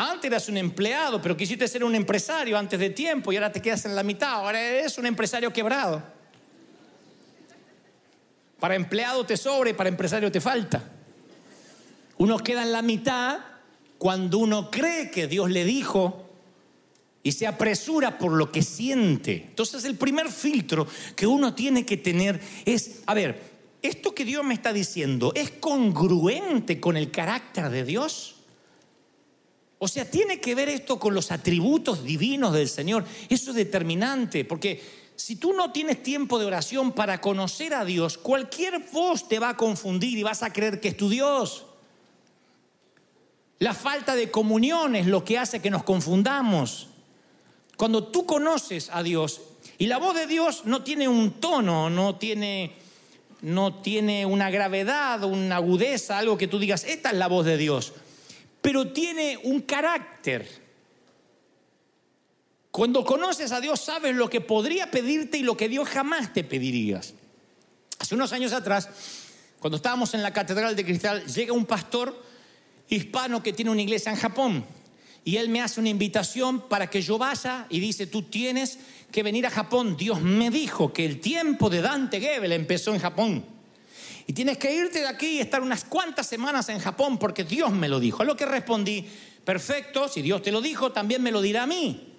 [0.00, 3.60] Antes eras un empleado, pero quisiste ser un empresario antes de tiempo y ahora te
[3.60, 6.02] quedas en la mitad, ahora eres un empresario quebrado.
[8.58, 10.82] Para empleado te sobra y para empresario te falta.
[12.16, 13.40] Uno queda en la mitad
[13.98, 16.30] cuando uno cree que Dios le dijo
[17.22, 19.48] y se apresura por lo que siente.
[19.50, 23.38] Entonces el primer filtro que uno tiene que tener es, a ver,
[23.82, 28.39] ¿esto que Dios me está diciendo es congruente con el carácter de Dios?
[29.82, 33.02] O sea, tiene que ver esto con los atributos divinos del Señor.
[33.30, 34.82] Eso es determinante, porque
[35.16, 39.48] si tú no tienes tiempo de oración para conocer a Dios, cualquier voz te va
[39.48, 41.64] a confundir y vas a creer que es tu Dios.
[43.58, 46.88] La falta de comunión es lo que hace que nos confundamos.
[47.78, 49.40] Cuando tú conoces a Dios
[49.78, 52.72] y la voz de Dios no tiene un tono, no tiene,
[53.40, 57.56] no tiene una gravedad, una agudeza, algo que tú digas, esta es la voz de
[57.56, 57.94] Dios,
[58.60, 60.48] pero tiene un carácter.
[62.70, 66.44] Cuando conoces a Dios sabes lo que podría pedirte y lo que Dios jamás te
[66.44, 67.14] pedirías.
[67.98, 68.88] Hace unos años atrás,
[69.58, 72.22] cuando estábamos en la Catedral de Cristal, llega un pastor
[72.88, 74.64] hispano que tiene una iglesia en Japón
[75.24, 78.78] y él me hace una invitación para que yo vaya y dice, tú tienes
[79.12, 79.96] que venir a Japón.
[79.96, 83.44] Dios me dijo que el tiempo de Dante Gebel empezó en Japón.
[84.26, 87.70] Y tienes que irte de aquí y estar unas cuantas semanas en Japón porque Dios
[87.72, 88.22] me lo dijo.
[88.22, 89.06] A lo que respondí,
[89.44, 92.14] perfecto, si Dios te lo dijo, también me lo dirá a mí.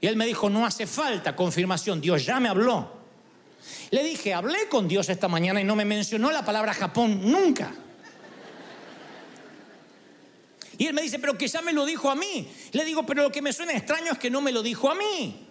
[0.00, 2.98] Y él me dijo, no hace falta confirmación, Dios ya me habló.
[3.90, 7.72] Le dije, hablé con Dios esta mañana y no me mencionó la palabra Japón nunca.
[10.76, 12.48] Y él me dice, pero que ya me lo dijo a mí.
[12.72, 14.94] Le digo, pero lo que me suena extraño es que no me lo dijo a
[14.94, 15.48] mí.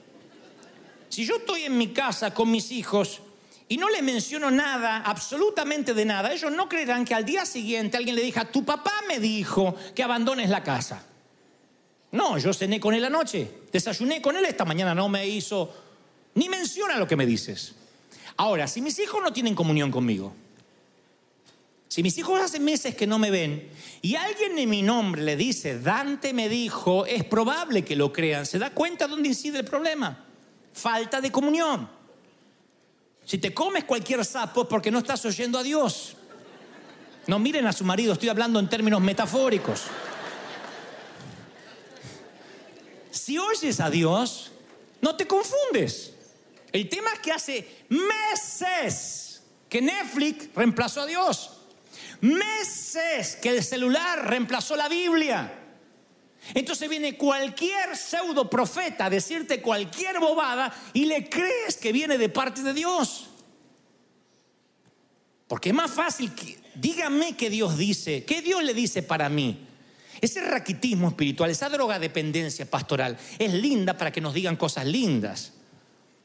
[1.09, 3.21] Si yo estoy en mi casa con mis hijos
[3.69, 7.97] y no les menciono nada, absolutamente de nada, ellos no creerán que al día siguiente
[7.97, 11.03] alguien le diga, tu papá me dijo que abandones la casa.
[12.11, 15.73] No, yo cené con él anoche, desayuné con él esta mañana, no me hizo
[16.35, 17.75] ni menciona lo que me dices.
[18.37, 20.33] Ahora, si mis hijos no tienen comunión conmigo,
[21.89, 23.69] si mis hijos hace meses que no me ven
[24.01, 28.45] y alguien en mi nombre le dice, Dante me dijo, es probable que lo crean.
[28.45, 30.25] ¿Se da cuenta dónde incide el problema?
[30.73, 31.96] Falta de comunión.
[33.27, 36.15] Si te comes cualquier sapo es porque no estás oyendo a Dios.
[37.27, 39.83] No miren a su marido, estoy hablando en términos metafóricos.
[43.11, 44.53] si oyes a Dios,
[45.01, 46.13] no te confundes.
[46.71, 51.51] El tema es que hace meses que Netflix reemplazó a Dios.
[52.21, 55.66] Meses que el celular reemplazó la Biblia.
[56.53, 62.29] Entonces viene cualquier pseudo profeta a decirte cualquier bobada y le crees que viene de
[62.29, 63.27] parte de Dios.
[65.47, 69.65] Porque es más fácil que dígame qué Dios dice, qué Dios le dice para mí.
[70.19, 75.53] Ese raquitismo espiritual, esa drogadependencia pastoral, es linda para que nos digan cosas lindas.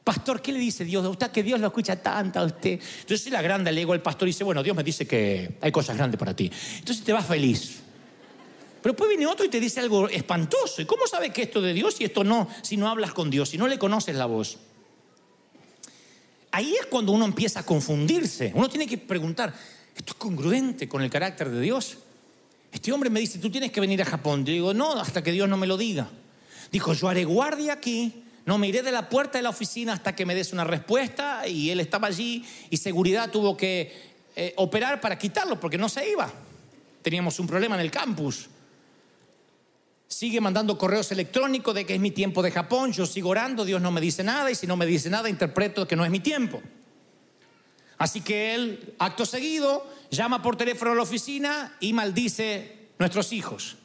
[0.02, 1.06] Pastor, ¿qué le dice Dios?
[1.06, 2.80] Usted que Dios lo escucha tanto a usted.
[3.00, 5.96] Entonces, la grande le digo al pastor dice, bueno, Dios me dice que hay cosas
[5.96, 6.50] grandes para ti.
[6.78, 7.81] Entonces te vas feliz.
[8.82, 10.82] Pero después viene otro y te dice algo espantoso.
[10.82, 12.48] ¿Y cómo sabe que esto de Dios y esto no?
[12.62, 14.58] Si no hablas con Dios, si no le conoces la voz.
[16.50, 18.50] Ahí es cuando uno empieza a confundirse.
[18.54, 19.54] Uno tiene que preguntar,
[19.96, 21.98] ¿esto es congruente con el carácter de Dios?
[22.72, 24.44] Este hombre me dice, tú tienes que venir a Japón.
[24.44, 26.10] Yo digo, no, hasta que Dios no me lo diga.
[26.72, 30.16] Dijo, yo haré guardia aquí, no me iré de la puerta de la oficina hasta
[30.16, 31.46] que me des una respuesta.
[31.46, 36.10] Y él estaba allí y seguridad tuvo que eh, operar para quitarlo porque no se
[36.10, 36.32] iba.
[37.02, 38.48] Teníamos un problema en el campus.
[40.12, 42.92] Sigue mandando correos electrónicos de que es mi tiempo de Japón.
[42.92, 45.88] Yo sigo orando, Dios no me dice nada y si no me dice nada interpreto
[45.88, 46.60] que no es mi tiempo.
[47.96, 53.76] Así que él, acto seguido, llama por teléfono a la oficina y maldice nuestros hijos.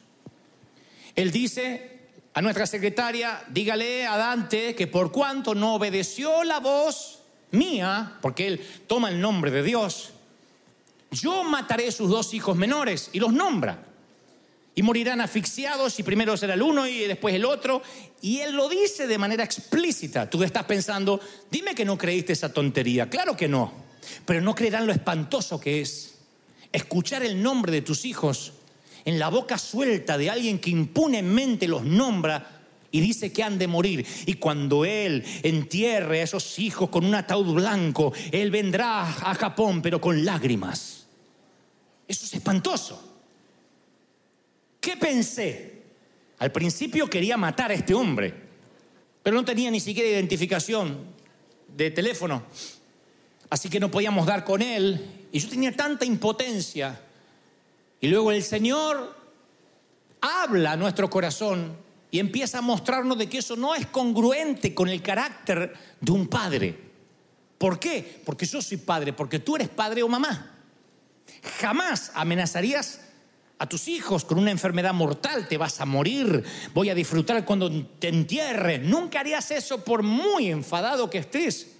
[1.16, 1.98] Él dice
[2.34, 7.20] a nuestra secretaria, dígale a Dante que por cuanto no obedeció la voz
[7.52, 10.10] mía, porque él toma el nombre de Dios,
[11.10, 13.87] yo mataré sus dos hijos menores y los nombra.
[14.78, 17.82] Y morirán asfixiados y primero será el uno y después el otro.
[18.22, 20.30] Y él lo dice de manera explícita.
[20.30, 23.10] Tú estás pensando, dime que no creíste esa tontería.
[23.10, 23.72] Claro que no.
[24.24, 26.18] Pero no creerán lo espantoso que es
[26.70, 28.52] escuchar el nombre de tus hijos
[29.04, 32.60] en la boca suelta de alguien que impunemente los nombra
[32.92, 34.06] y dice que han de morir.
[34.26, 39.82] Y cuando Él entierre a esos hijos con un ataúd blanco, Él vendrá a Japón,
[39.82, 41.08] pero con lágrimas.
[42.06, 43.07] Eso es espantoso.
[44.88, 45.82] ¿Qué pensé?
[46.38, 48.32] Al principio quería matar a este hombre,
[49.22, 51.04] pero no tenía ni siquiera identificación
[51.76, 52.42] de teléfono.
[53.50, 55.26] Así que no podíamos dar con él.
[55.30, 56.98] Y yo tenía tanta impotencia.
[58.00, 59.14] Y luego el Señor
[60.22, 61.76] habla a nuestro corazón
[62.10, 66.28] y empieza a mostrarnos de que eso no es congruente con el carácter de un
[66.28, 66.78] padre.
[67.58, 68.22] ¿Por qué?
[68.24, 70.50] Porque yo soy padre, porque tú eres padre o mamá.
[71.60, 73.02] Jamás amenazarías
[73.58, 76.44] a tus hijos con una enfermedad mortal, te vas a morir,
[76.74, 78.78] voy a disfrutar cuando te entierre.
[78.78, 81.72] Nunca harías eso por muy enfadado que estés.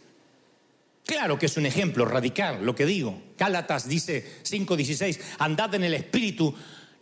[1.07, 3.23] Claro que es un ejemplo radical lo que digo.
[3.39, 6.55] Gálatas dice 5:16, andad en el espíritu,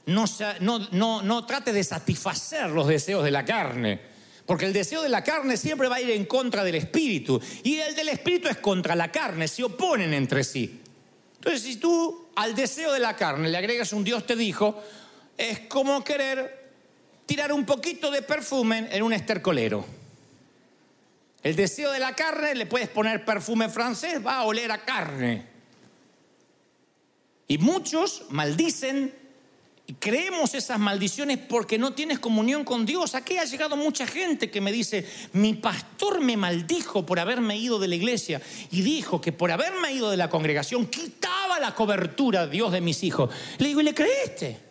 [0.06, 0.26] no,
[0.60, 4.00] no, no, trate de satisfacer los deseos de la carne.
[4.44, 7.40] Porque el deseo de la carne siempre va a ir en contra del espíritu.
[7.64, 10.82] Y el del espíritu es contra la carne, se oponen entre sí.
[11.46, 14.82] Entonces, si tú al deseo de la carne le agregas un Dios te dijo,
[15.38, 16.72] es como querer
[17.24, 19.86] tirar un poquito de perfume en un estercolero.
[21.44, 25.46] El deseo de la carne, le puedes poner perfume francés, va a oler a carne.
[27.46, 29.14] Y muchos maldicen
[29.88, 33.14] y creemos esas maldiciones porque no tienes comunión con Dios.
[33.14, 37.78] Aquí ha llegado mucha gente que me dice, mi pastor me maldijo por haberme ido
[37.78, 40.86] de la iglesia y dijo que por haberme ido de la congregación
[41.58, 43.30] la cobertura Dios de mis hijos.
[43.58, 44.66] Le digo, ¿y le creíste?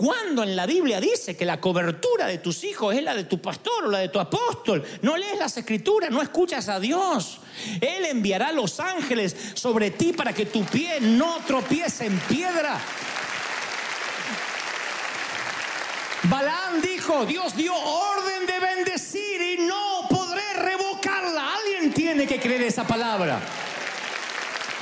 [0.00, 3.38] Cuando en la Biblia dice que la cobertura de tus hijos es la de tu
[3.38, 4.82] pastor o la de tu apóstol?
[5.02, 7.40] No lees las escrituras, no escuchas a Dios.
[7.82, 12.80] Él enviará los ángeles sobre ti para que tu pie no tropiece en piedra.
[16.22, 21.56] Balaam dijo, Dios dio orden de bendecir y no podré revocarla.
[21.56, 23.38] Alguien tiene que creer esa palabra.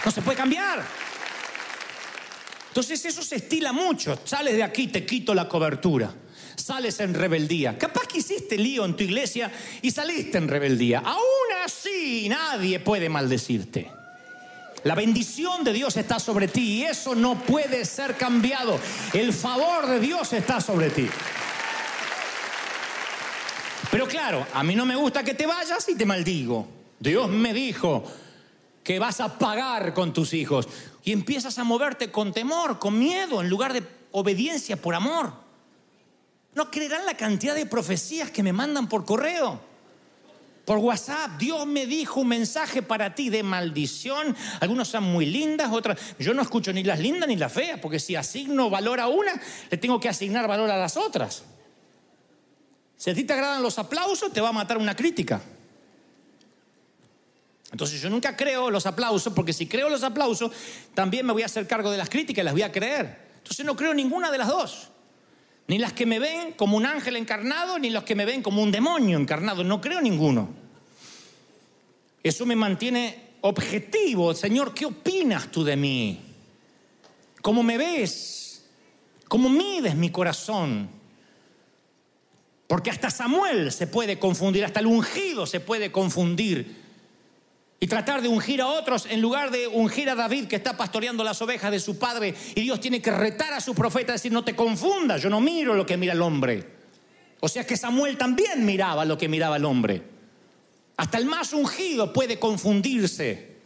[0.05, 0.85] No se puede cambiar.
[2.69, 4.19] Entonces eso se estila mucho.
[4.25, 6.15] Sales de aquí, te quito la cobertura.
[6.55, 7.77] Sales en rebeldía.
[7.79, 9.51] Capaz que hiciste lío en tu iglesia
[9.83, 11.01] y saliste en rebeldía.
[11.05, 13.91] Aún así nadie puede maldecirte.
[14.85, 18.79] La bendición de Dios está sobre ti y eso no puede ser cambiado.
[19.13, 21.09] El favor de Dios está sobre ti.
[23.91, 26.69] Pero claro, a mí no me gusta que te vayas y te maldigo.
[27.01, 28.05] Dios me dijo
[28.89, 30.67] que vas a pagar con tus hijos
[31.05, 35.31] y empiezas a moverte con temor, con miedo, en lugar de obediencia por amor.
[36.55, 39.61] No creerán la cantidad de profecías que me mandan por correo
[40.65, 41.33] por WhatsApp.
[41.39, 44.35] Dios me dijo un mensaje para ti de maldición.
[44.59, 46.01] Algunos son muy lindas, otras.
[46.19, 49.39] Yo no escucho ni las lindas ni las feas, porque si asigno valor a una,
[49.71, 51.43] le tengo que asignar valor a las otras.
[52.97, 55.43] Si a ti te agradan los aplausos, te va a matar una crítica.
[57.71, 60.53] Entonces yo nunca creo los aplausos, porque si creo los aplausos,
[60.95, 63.29] también me voy a hacer cargo de las críticas, las voy a creer.
[63.39, 64.89] Entonces no creo ninguna de las dos.
[65.67, 68.63] Ni las que me ven como un ángel encarnado, ni los que me ven como
[68.63, 69.65] un demonio encarnado.
[69.65, 70.49] No creo ninguno.
[72.23, 74.35] Eso me mantiene objetivo.
[74.35, 76.21] Señor, ¿qué opinas tú de mí?
[77.43, 78.65] ¿Cómo me ves?
[79.29, 80.89] ¿Cómo mides mi corazón?
[82.67, 86.88] Porque hasta Samuel se puede confundir, hasta el ungido se puede confundir
[87.81, 91.23] y tratar de ungir a otros en lugar de ungir a David que está pastoreando
[91.23, 94.33] las ovejas de su padre y Dios tiene que retar a su profeta y decir
[94.33, 96.79] no te confundas, yo no miro lo que mira el hombre.
[97.41, 100.03] O sea que Samuel también miraba lo que miraba el hombre.
[100.97, 103.57] Hasta el más ungido puede confundirse.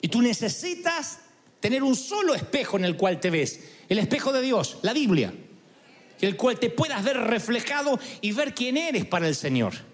[0.00, 1.20] Y tú necesitas
[1.60, 5.32] tener un solo espejo en el cual te ves, el espejo de Dios, la Biblia,
[6.20, 9.91] el cual te puedas ver reflejado y ver quién eres para el Señor.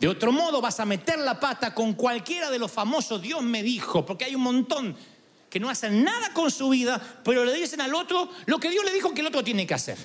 [0.00, 3.62] De otro modo vas a meter la pata con cualquiera de los famosos Dios me
[3.62, 4.96] dijo, porque hay un montón
[5.50, 8.84] que no hacen nada con su vida, pero le dicen al otro lo que Dios
[8.84, 9.98] le dijo que el otro tiene que hacer.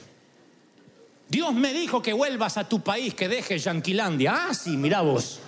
[1.27, 4.47] Dios me dijo que vuelvas a tu país, que dejes Yanquilandia.
[4.47, 5.39] Ah, sí, mira vos.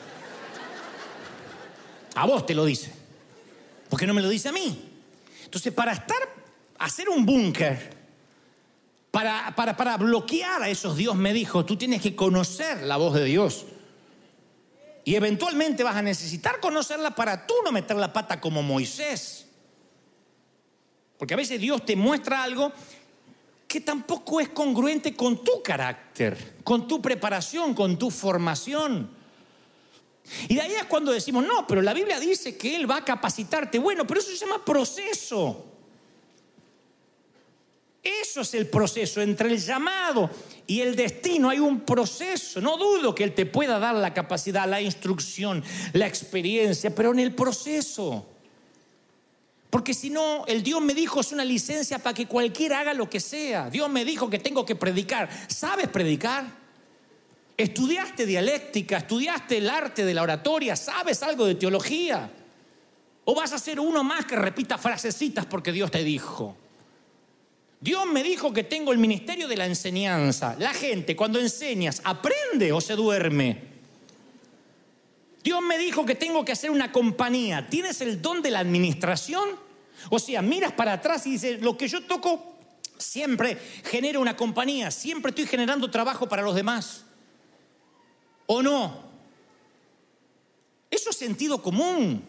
[2.16, 2.94] A vos te lo dice.
[3.90, 4.92] porque no me lo dice a mí?
[5.44, 6.18] Entonces, para estar,
[6.80, 7.96] hacer un búnker,
[9.12, 13.14] para, para, para bloquear a esos Dios me dijo, tú tienes que conocer la voz
[13.14, 13.66] de Dios.
[15.06, 19.46] Y eventualmente vas a necesitar conocerla para tú no meter la pata como Moisés.
[21.18, 22.74] Porque a veces Dios te muestra algo
[23.68, 29.12] que tampoco es congruente con tu carácter, con tu preparación, con tu formación.
[30.48, 33.06] Y de ahí es cuando decimos, no, pero la Biblia dice que Él va a
[33.06, 33.78] capacitarte.
[33.78, 35.75] Bueno, pero eso se llama proceso.
[38.06, 39.20] Eso es el proceso.
[39.20, 40.30] Entre el llamado
[40.68, 42.62] y el destino hay un proceso.
[42.62, 47.20] No dudo que Él te pueda dar la capacidad, la instrucción, la experiencia, pero en
[47.20, 48.28] el proceso.
[49.72, 53.10] Porque si no, el Dios me dijo es una licencia para que cualquiera haga lo
[53.10, 53.72] que sea.
[53.72, 55.28] Dios me dijo que tengo que predicar.
[55.48, 56.46] ¿Sabes predicar?
[57.58, 58.98] ¿Estudiaste dialéctica?
[58.98, 60.76] ¿Estudiaste el arte de la oratoria?
[60.76, 62.30] ¿Sabes algo de teología?
[63.24, 66.56] ¿O vas a ser uno más que repita frasecitas porque Dios te dijo?
[67.86, 70.56] Dios me dijo que tengo el ministerio de la enseñanza.
[70.58, 73.62] La gente cuando enseñas, ¿aprende o se duerme?
[75.44, 77.70] Dios me dijo que tengo que hacer una compañía.
[77.70, 79.48] ¿Tienes el don de la administración?
[80.10, 82.56] O sea, miras para atrás y dices, lo que yo toco
[82.98, 87.04] siempre genera una compañía, siempre estoy generando trabajo para los demás.
[88.48, 89.00] ¿O no?
[90.90, 92.24] Eso es sentido común.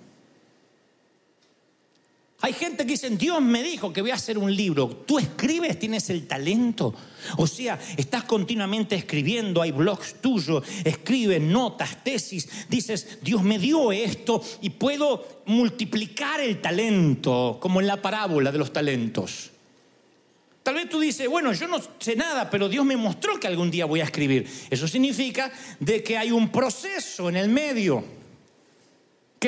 [2.42, 4.88] Hay gente que dice, Dios me dijo que voy a hacer un libro.
[4.88, 5.78] ¿Tú escribes?
[5.78, 6.94] ¿Tienes el talento?
[7.38, 13.90] O sea, estás continuamente escribiendo, hay blogs tuyos, escribes notas, tesis, dices, Dios me dio
[13.90, 19.50] esto y puedo multiplicar el talento, como en la parábola de los talentos.
[20.62, 23.70] Tal vez tú dices, bueno, yo no sé nada, pero Dios me mostró que algún
[23.70, 24.46] día voy a escribir.
[24.68, 28.15] Eso significa de que hay un proceso en el medio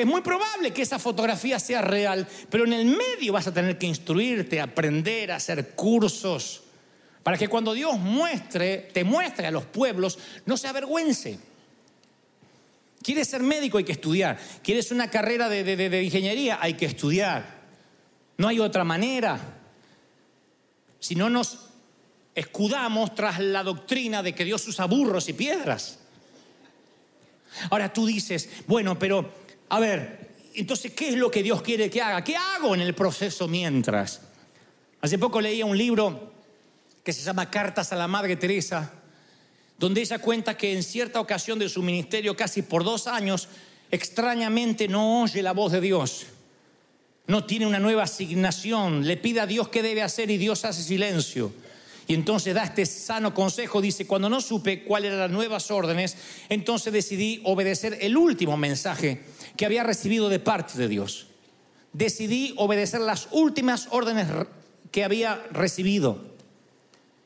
[0.01, 3.77] es muy probable que esa fotografía sea real, pero en el medio vas a tener
[3.77, 6.63] que instruirte, aprender, hacer cursos,
[7.23, 11.39] para que cuando Dios muestre, te muestre a los pueblos, no se avergüence.
[13.01, 13.77] ¿Quieres ser médico?
[13.77, 14.37] Hay que estudiar.
[14.63, 16.59] ¿Quieres una carrera de, de ingeniería?
[16.61, 17.59] Hay que estudiar.
[18.37, 19.39] No hay otra manera.
[20.99, 21.69] Si no nos
[22.35, 25.99] escudamos tras la doctrina de que Dios usa burros y piedras.
[27.69, 29.31] Ahora tú dices, bueno, pero
[29.69, 32.23] a ver, entonces, ¿qué es lo que Dios quiere que haga?
[32.23, 34.21] ¿Qué hago en el proceso mientras?
[35.01, 36.33] Hace poco leía un libro
[37.03, 38.91] que se llama Cartas a la Madre Teresa,
[39.77, 43.47] donde ella cuenta que en cierta ocasión de su ministerio, casi por dos años,
[43.91, 46.25] extrañamente no oye la voz de Dios.
[47.27, 50.83] No tiene una nueva asignación, le pide a Dios qué debe hacer y Dios hace
[50.83, 51.53] silencio.
[52.07, 56.17] Y entonces da este sano consejo, dice, cuando no supe cuáles eran las nuevas órdenes,
[56.49, 59.21] entonces decidí obedecer el último mensaje
[59.59, 61.27] que había recibido de parte de Dios.
[61.91, 64.29] Decidí obedecer las últimas órdenes
[64.89, 66.17] que había recibido.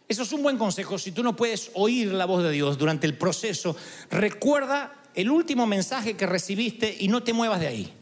[0.08, 0.98] Eso es un buen consejo.
[0.98, 3.76] Si tú no puedes oír la voz de Dios durante el proceso,
[4.10, 7.94] recuerda el último mensaje que recibiste y no te muevas de ahí.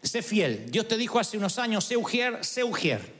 [0.00, 0.70] Sé fiel.
[0.70, 3.19] Dios te dijo hace unos años, sé ujier, sé ujier.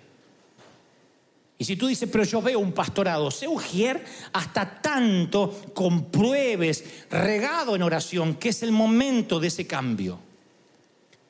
[1.60, 4.02] Y si tú dices, pero yo veo un pastorado, sé ujier
[4.32, 10.18] hasta tanto compruebes, regado en oración, que es el momento de ese cambio.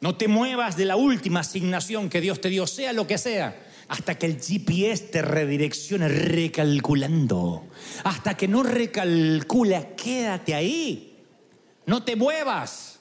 [0.01, 3.61] No te muevas de la última asignación que Dios te dio, sea lo que sea,
[3.89, 7.65] hasta que el GPS te redireccione recalculando.
[8.05, 11.19] Hasta que no recalcula, quédate ahí.
[11.87, 13.01] No te muevas.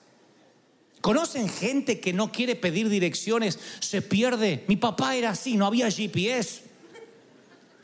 [1.00, 3.60] ¿Conocen gente que no quiere pedir direcciones?
[3.82, 4.64] Se pierde.
[4.68, 6.69] Mi papá era así, no había GPS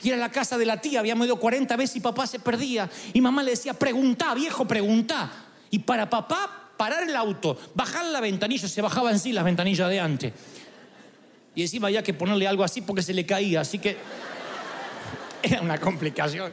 [0.02, 2.88] ir a la casa de la tía, habíamos ido 40 veces y papá se perdía.
[3.12, 5.30] Y mamá le decía, pregunta, viejo, pregunta.
[5.70, 9.88] Y para papá, parar el auto, bajar la ventanilla, se bajaba en sí las ventanillas
[9.88, 10.32] de antes.
[11.54, 13.96] Y encima había que ponerle algo así porque se le caía, así que
[15.42, 16.52] era una complicación.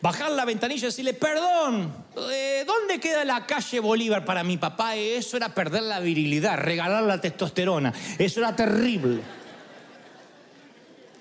[0.00, 1.94] Bajar la ventanilla y decirle, perdón,
[2.32, 4.96] eh, ¿dónde queda la calle Bolívar para mi papá?
[4.96, 7.92] Eso era perder la virilidad, regalar la testosterona.
[8.18, 9.22] Eso era terrible.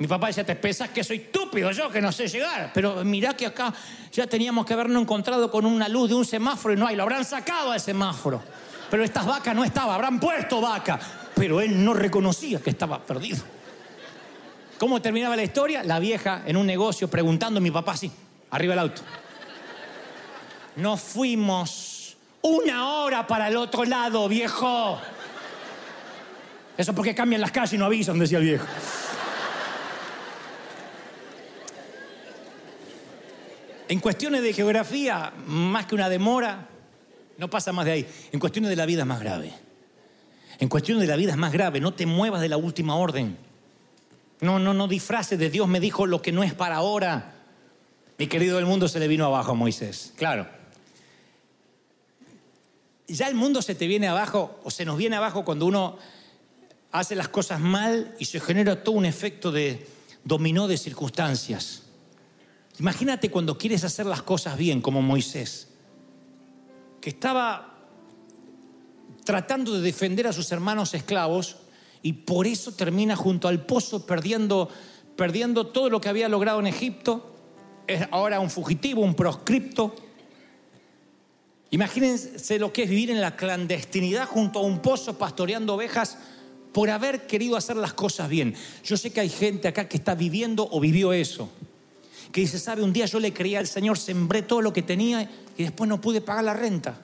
[0.02, 2.72] Mi papá decía, te pensás que soy estúpido yo, que no sé llegar.
[2.74, 3.72] Pero mirá que acá
[4.12, 6.96] ya teníamos que habernos encontrado con una luz de un semáforo y no hay.
[6.96, 8.42] Lo habrán sacado al semáforo.
[8.90, 11.00] Pero estas vacas no estaban, habrán puesto vaca.
[11.36, 13.44] Pero él no reconocía que estaba perdido.
[14.80, 15.84] ¿Cómo terminaba la historia?
[15.84, 18.12] La vieja en un negocio preguntando a mi papá así,
[18.50, 19.04] arriba del auto.
[20.78, 25.00] Nos fuimos una hora para el otro lado, viejo.
[26.76, 28.66] Eso porque cambian las calles y no avisan, decía el viejo.
[33.92, 36.70] En cuestiones de geografía, más que una demora,
[37.38, 38.08] no pasa más de ahí.
[38.32, 39.52] En cuestiones de la vida es más grave.
[40.60, 41.82] En cuestiones de la vida es más grave.
[41.82, 43.38] No te muevas de la última orden.
[44.40, 47.34] No, no, no disfraces de Dios me dijo lo que no es para ahora.
[48.18, 50.14] Mi querido, el mundo se le vino abajo a Moisés.
[50.16, 50.48] Claro.
[53.10, 55.98] Ya el mundo se te viene abajo o se nos viene abajo cuando uno
[56.94, 59.86] hace las cosas mal y se genera todo un efecto de
[60.24, 61.91] dominó de circunstancias.
[62.82, 65.68] Imagínate cuando quieres hacer las cosas bien, como Moisés,
[67.00, 67.78] que estaba
[69.24, 71.58] tratando de defender a sus hermanos esclavos
[72.02, 74.68] Y por eso termina junto al pozo perdiendo,
[75.16, 77.36] perdiendo todo lo que había logrado en Egipto.
[77.86, 79.94] Es ahora un fugitivo, un proscripto.
[81.70, 86.18] Imagínense lo que es vivir en la clandestinidad junto a un pozo pastoreando ovejas
[86.74, 88.56] por haber querido hacer las cosas bien.
[88.84, 91.52] Yo sé que hay gente acá que está viviendo o vivió eso.
[92.32, 95.30] Que dice, sabe, un día yo le creía al Señor, sembré todo lo que tenía
[95.58, 97.02] y después no pude pagar la renta.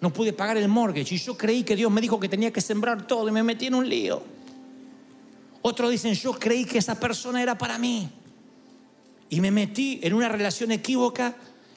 [0.00, 1.14] No pude pagar el mortgage.
[1.14, 3.66] Y yo creí que Dios me dijo que tenía que sembrar todo y me metí
[3.66, 4.22] en un lío.
[5.62, 8.10] Otros dicen, yo creí que esa persona era para mí.
[9.30, 11.34] Y me metí en una relación equívoca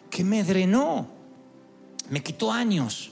[0.10, 1.08] que me drenó.
[2.10, 3.12] Me quitó años.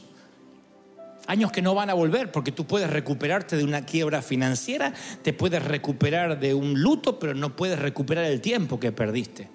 [1.28, 4.94] Años que no van a volver porque tú puedes recuperarte de una quiebra financiera,
[5.24, 9.55] te puedes recuperar de un luto, pero no puedes recuperar el tiempo que perdiste.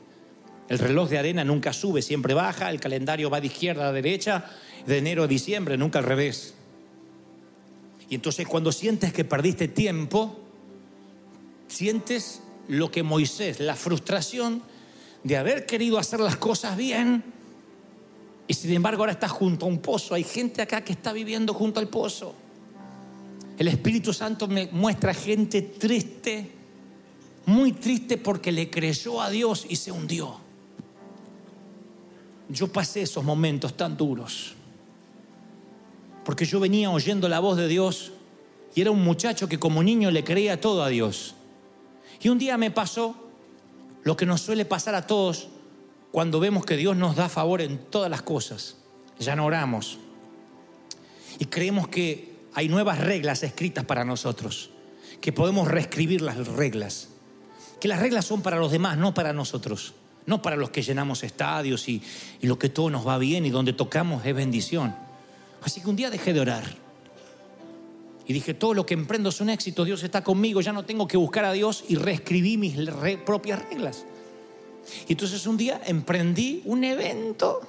[0.71, 4.45] El reloj de arena nunca sube, siempre baja, el calendario va de izquierda a derecha,
[4.87, 6.55] de enero a diciembre, nunca al revés.
[8.09, 10.39] Y entonces cuando sientes que perdiste tiempo,
[11.67, 14.63] sientes lo que Moisés, la frustración
[15.25, 17.25] de haber querido hacer las cosas bien,
[18.47, 20.15] y sin embargo ahora estás junto a un pozo.
[20.15, 22.33] Hay gente acá que está viviendo junto al pozo.
[23.59, 26.49] El Espíritu Santo me muestra gente triste,
[27.47, 30.40] muy triste porque le creyó a Dios y se hundió.
[32.51, 34.55] Yo pasé esos momentos tan duros.
[36.25, 38.13] Porque yo venía oyendo la voz de Dios
[38.75, 41.35] y era un muchacho que como niño le creía todo a Dios.
[42.21, 43.15] Y un día me pasó
[44.03, 45.49] lo que nos suele pasar a todos
[46.11, 48.77] cuando vemos que Dios nos da favor en todas las cosas.
[49.19, 49.99] Ya no oramos.
[51.39, 54.71] Y creemos que hay nuevas reglas escritas para nosotros,
[55.21, 57.09] que podemos reescribir las reglas.
[57.81, 59.95] Que las reglas son para los demás, no para nosotros.
[60.27, 62.03] No para los que llenamos estadios y,
[62.43, 64.95] lo que todo nos va bien y donde tocamos es bendición.
[65.63, 66.65] Así que un día dejé de orar.
[68.27, 71.09] Y dije, todo lo que emprendo es un éxito, Dios está conmigo, ya no tengo
[71.09, 72.77] que buscar a Dios y reescribí mis
[73.27, 74.05] propias reglas.
[75.09, 77.61] Y entonces un día emprendí un evento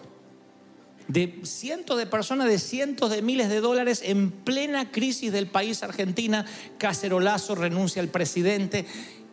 [1.07, 5.83] de cientos de personas, de cientos de miles de dólares en plena crisis del país
[5.83, 6.45] Argentina.
[6.77, 8.85] Cacerolazo renuncia al presidente.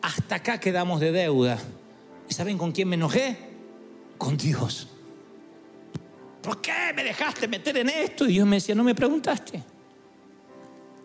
[0.02, 1.58] Hasta acá quedamos de deuda.
[2.28, 3.36] ¿Y saben con quién me enojé?
[4.18, 4.88] Con Dios.
[6.42, 8.26] ¿Por qué me dejaste meter en esto?
[8.26, 9.62] Y Dios me decía, no me preguntaste.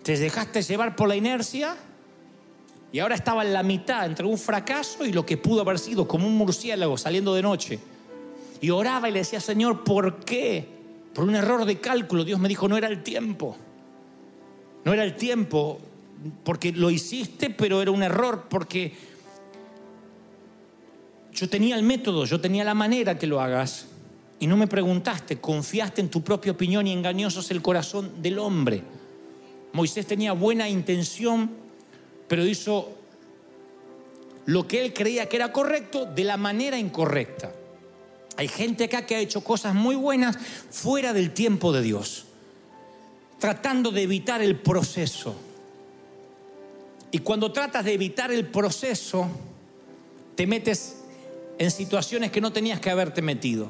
[0.03, 1.75] ¿Te dejaste llevar por la inercia?
[2.91, 6.07] Y ahora estaba en la mitad entre un fracaso y lo que pudo haber sido
[6.07, 7.79] como un murciélago saliendo de noche.
[8.61, 10.67] Y oraba y le decía, Señor, ¿por qué?
[11.13, 12.23] Por un error de cálculo.
[12.23, 13.57] Dios me dijo, no era el tiempo.
[14.85, 15.79] No era el tiempo
[16.43, 18.93] porque lo hiciste, pero era un error porque
[21.33, 23.87] yo tenía el método, yo tenía la manera que lo hagas.
[24.39, 28.39] Y no me preguntaste, confiaste en tu propia opinión y engañoso es el corazón del
[28.39, 28.83] hombre.
[29.71, 31.49] Moisés tenía buena intención,
[32.27, 32.91] pero hizo
[34.45, 37.51] lo que él creía que era correcto de la manera incorrecta.
[38.35, 40.37] Hay gente acá que ha hecho cosas muy buenas
[40.69, 42.25] fuera del tiempo de Dios,
[43.39, 45.35] tratando de evitar el proceso.
[47.11, 49.27] Y cuando tratas de evitar el proceso,
[50.35, 51.02] te metes
[51.63, 53.69] en situaciones que no tenías que haberte metido.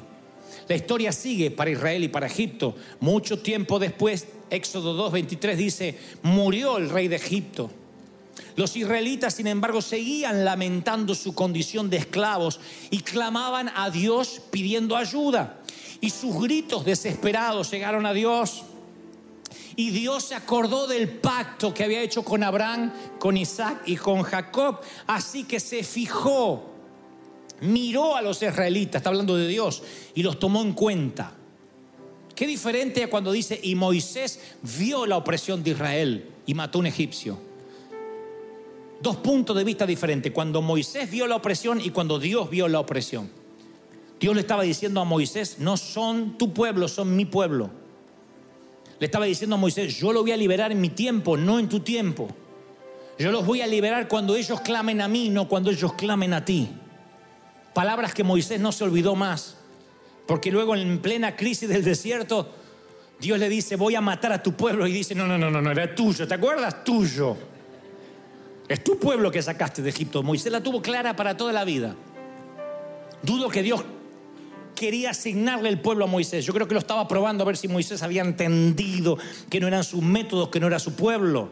[0.68, 2.74] La historia sigue para Israel y para Egipto.
[3.00, 7.70] Mucho tiempo después, Éxodo 2.23 dice, murió el rey de Egipto
[8.56, 14.96] los israelitas, sin embargo, seguían lamentando su condición de esclavos y clamaban a Dios pidiendo
[14.96, 15.58] ayuda.
[16.00, 18.62] Y sus gritos desesperados llegaron a Dios.
[19.76, 24.22] Y Dios se acordó del pacto que había hecho con Abraham, con Isaac y con
[24.22, 24.80] Jacob.
[25.08, 26.73] Así que se fijó,
[27.60, 29.82] miró a los israelitas, está hablando de Dios,
[30.14, 31.32] y los tomó en cuenta.
[32.34, 34.40] Qué diferente cuando dice, y Moisés
[34.78, 37.38] vio la opresión de Israel y mató a un egipcio
[39.04, 42.80] dos puntos de vista diferentes, cuando Moisés vio la opresión y cuando Dios vio la
[42.80, 43.30] opresión.
[44.18, 47.70] Dios le estaba diciendo a Moisés, no son tu pueblo, son mi pueblo.
[48.98, 51.68] Le estaba diciendo a Moisés, yo lo voy a liberar en mi tiempo, no en
[51.68, 52.28] tu tiempo.
[53.18, 56.44] Yo los voy a liberar cuando ellos clamen a mí, no cuando ellos clamen a
[56.44, 56.70] ti.
[57.74, 59.56] Palabras que Moisés no se olvidó más.
[60.26, 62.48] Porque luego en plena crisis del desierto,
[63.20, 64.86] Dios le dice, voy a matar a tu pueblo.
[64.86, 66.26] Y dice, no, no, no, no, no, era tuyo.
[66.26, 66.84] ¿Te acuerdas?
[66.84, 67.36] Tuyo.
[68.68, 70.22] Es tu pueblo que sacaste de Egipto.
[70.22, 71.94] Moisés la tuvo clara para toda la vida.
[73.22, 73.84] Dudo que Dios
[74.74, 76.44] quería asignarle el pueblo a Moisés.
[76.44, 79.18] Yo creo que lo estaba probando a ver si Moisés había entendido
[79.48, 81.50] que no eran sus métodos, que no era su pueblo.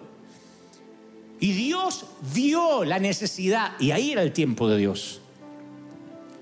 [1.40, 2.04] Y Dios
[2.34, 5.21] vio la necesidad, y ahí era el tiempo de Dios.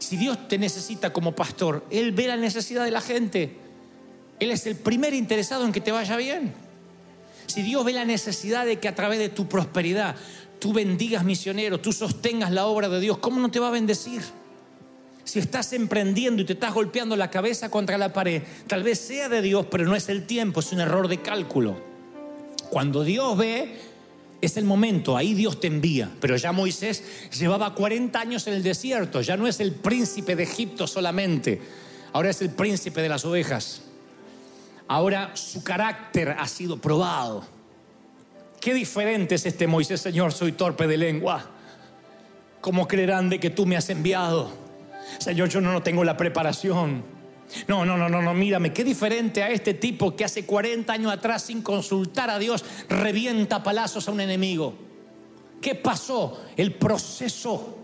[0.01, 3.55] Si Dios te necesita como pastor, Él ve la necesidad de la gente.
[4.40, 6.53] Él es el primer interesado en que te vaya bien.
[7.46, 10.16] Si Dios ve la necesidad de que a través de tu prosperidad
[10.59, 14.22] tú bendigas misioneros, tú sostengas la obra de Dios, ¿cómo no te va a bendecir?
[15.24, 19.28] Si estás emprendiendo y te estás golpeando la cabeza contra la pared, tal vez sea
[19.28, 21.76] de Dios, pero no es el tiempo, es un error de cálculo.
[22.70, 23.76] Cuando Dios ve,
[24.41, 26.11] es el momento, ahí Dios te envía.
[26.20, 27.03] Pero ya Moisés
[27.38, 31.61] llevaba 40 años en el desierto, ya no es el príncipe de Egipto solamente,
[32.12, 33.82] ahora es el príncipe de las ovejas.
[34.88, 37.45] Ahora su carácter ha sido probado.
[38.61, 41.49] Qué diferente es este Moisés, Señor, soy torpe de lengua.
[42.61, 44.53] ¿Cómo creerán de que tú me has enviado?
[45.18, 47.20] Señor, yo no tengo la preparación.
[47.68, 51.12] No, no, no, no, no, mírame, qué diferente a este tipo que hace 40 años
[51.12, 54.74] atrás, sin consultar a Dios, revienta palazos a un enemigo.
[55.61, 56.40] ¿Qué pasó?
[56.57, 57.78] El proceso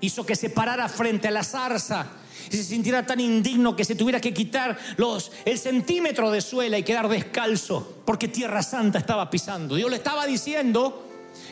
[0.00, 2.06] hizo que se parara frente a la zarza
[2.50, 6.78] y se sintiera tan indigno que se tuviera que quitar los, el centímetro de suela
[6.78, 9.76] y quedar descalzo porque Tierra Santa estaba pisando.
[9.76, 11.03] Dios le estaba diciendo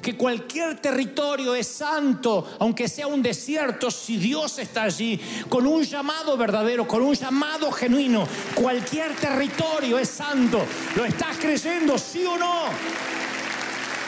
[0.03, 5.85] que cualquier territorio es santo, aunque sea un desierto, si Dios está allí, con un
[5.85, 10.61] llamado verdadero, con un llamado genuino, cualquier territorio es santo.
[10.97, 12.65] ¿Lo estás creyendo, sí o no?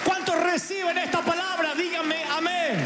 [0.05, 1.75] ¿Cuántos reciben esta palabra?
[1.77, 2.85] Díganme amén.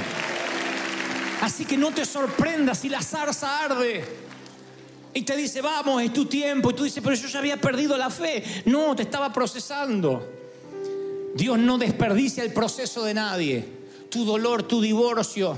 [1.40, 4.04] Así que no te sorprendas si la zarza arde.
[5.14, 6.70] Y te dice, vamos, es tu tiempo.
[6.70, 8.62] Y tú dices, pero yo ya había perdido la fe.
[8.66, 10.47] No, te estaba procesando.
[11.38, 13.64] Dios no desperdicia el proceso de nadie.
[14.10, 15.56] Tu dolor, tu divorcio.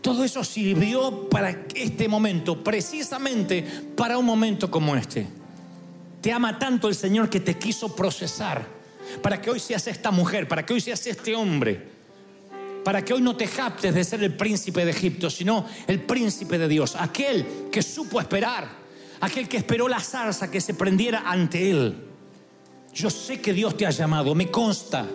[0.00, 3.62] Todo eso sirvió para este momento, precisamente
[3.96, 5.28] para un momento como este.
[6.20, 8.66] Te ama tanto el Señor que te quiso procesar
[9.22, 11.80] para que hoy seas esta mujer, para que hoy seas este hombre,
[12.82, 16.58] para que hoy no te japtes de ser el príncipe de Egipto, sino el príncipe
[16.58, 18.68] de Dios, aquel que supo esperar,
[19.20, 22.11] aquel que esperó la zarza que se prendiera ante él.
[22.94, 25.06] Yo sé que Dios te ha llamado, me consta.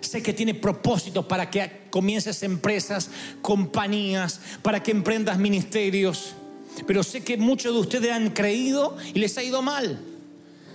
[0.00, 3.10] Sé que tiene propósitos para que comiences empresas,
[3.40, 6.34] compañías, para que emprendas ministerios.
[6.86, 10.00] Pero sé que muchos de ustedes han creído y les ha ido mal.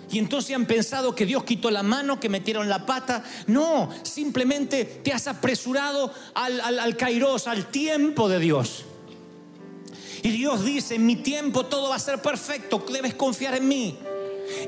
[0.10, 3.24] Y entonces han pensado que Dios quitó la mano, que metieron la pata.
[3.48, 8.86] No, simplemente te has apresurado al, al, al kairos, al tiempo de Dios.
[10.24, 13.98] Y Dios dice, en mi tiempo todo va a ser perfecto, debes confiar en mí.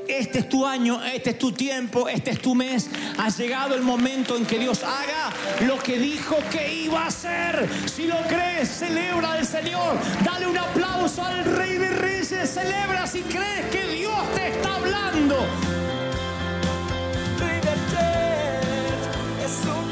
[0.08, 2.88] Este es tu año, este es tu tiempo, este es tu mes.
[3.18, 5.32] Ha llegado el momento en que Dios haga
[5.66, 7.68] lo que dijo que iba a hacer.
[7.86, 9.96] Si lo crees, celebra al Señor.
[10.24, 12.50] Dale un aplauso al Rey de Reyes.
[12.50, 15.36] Celebra si crees que Dios te está hablando.
[19.44, 19.89] Es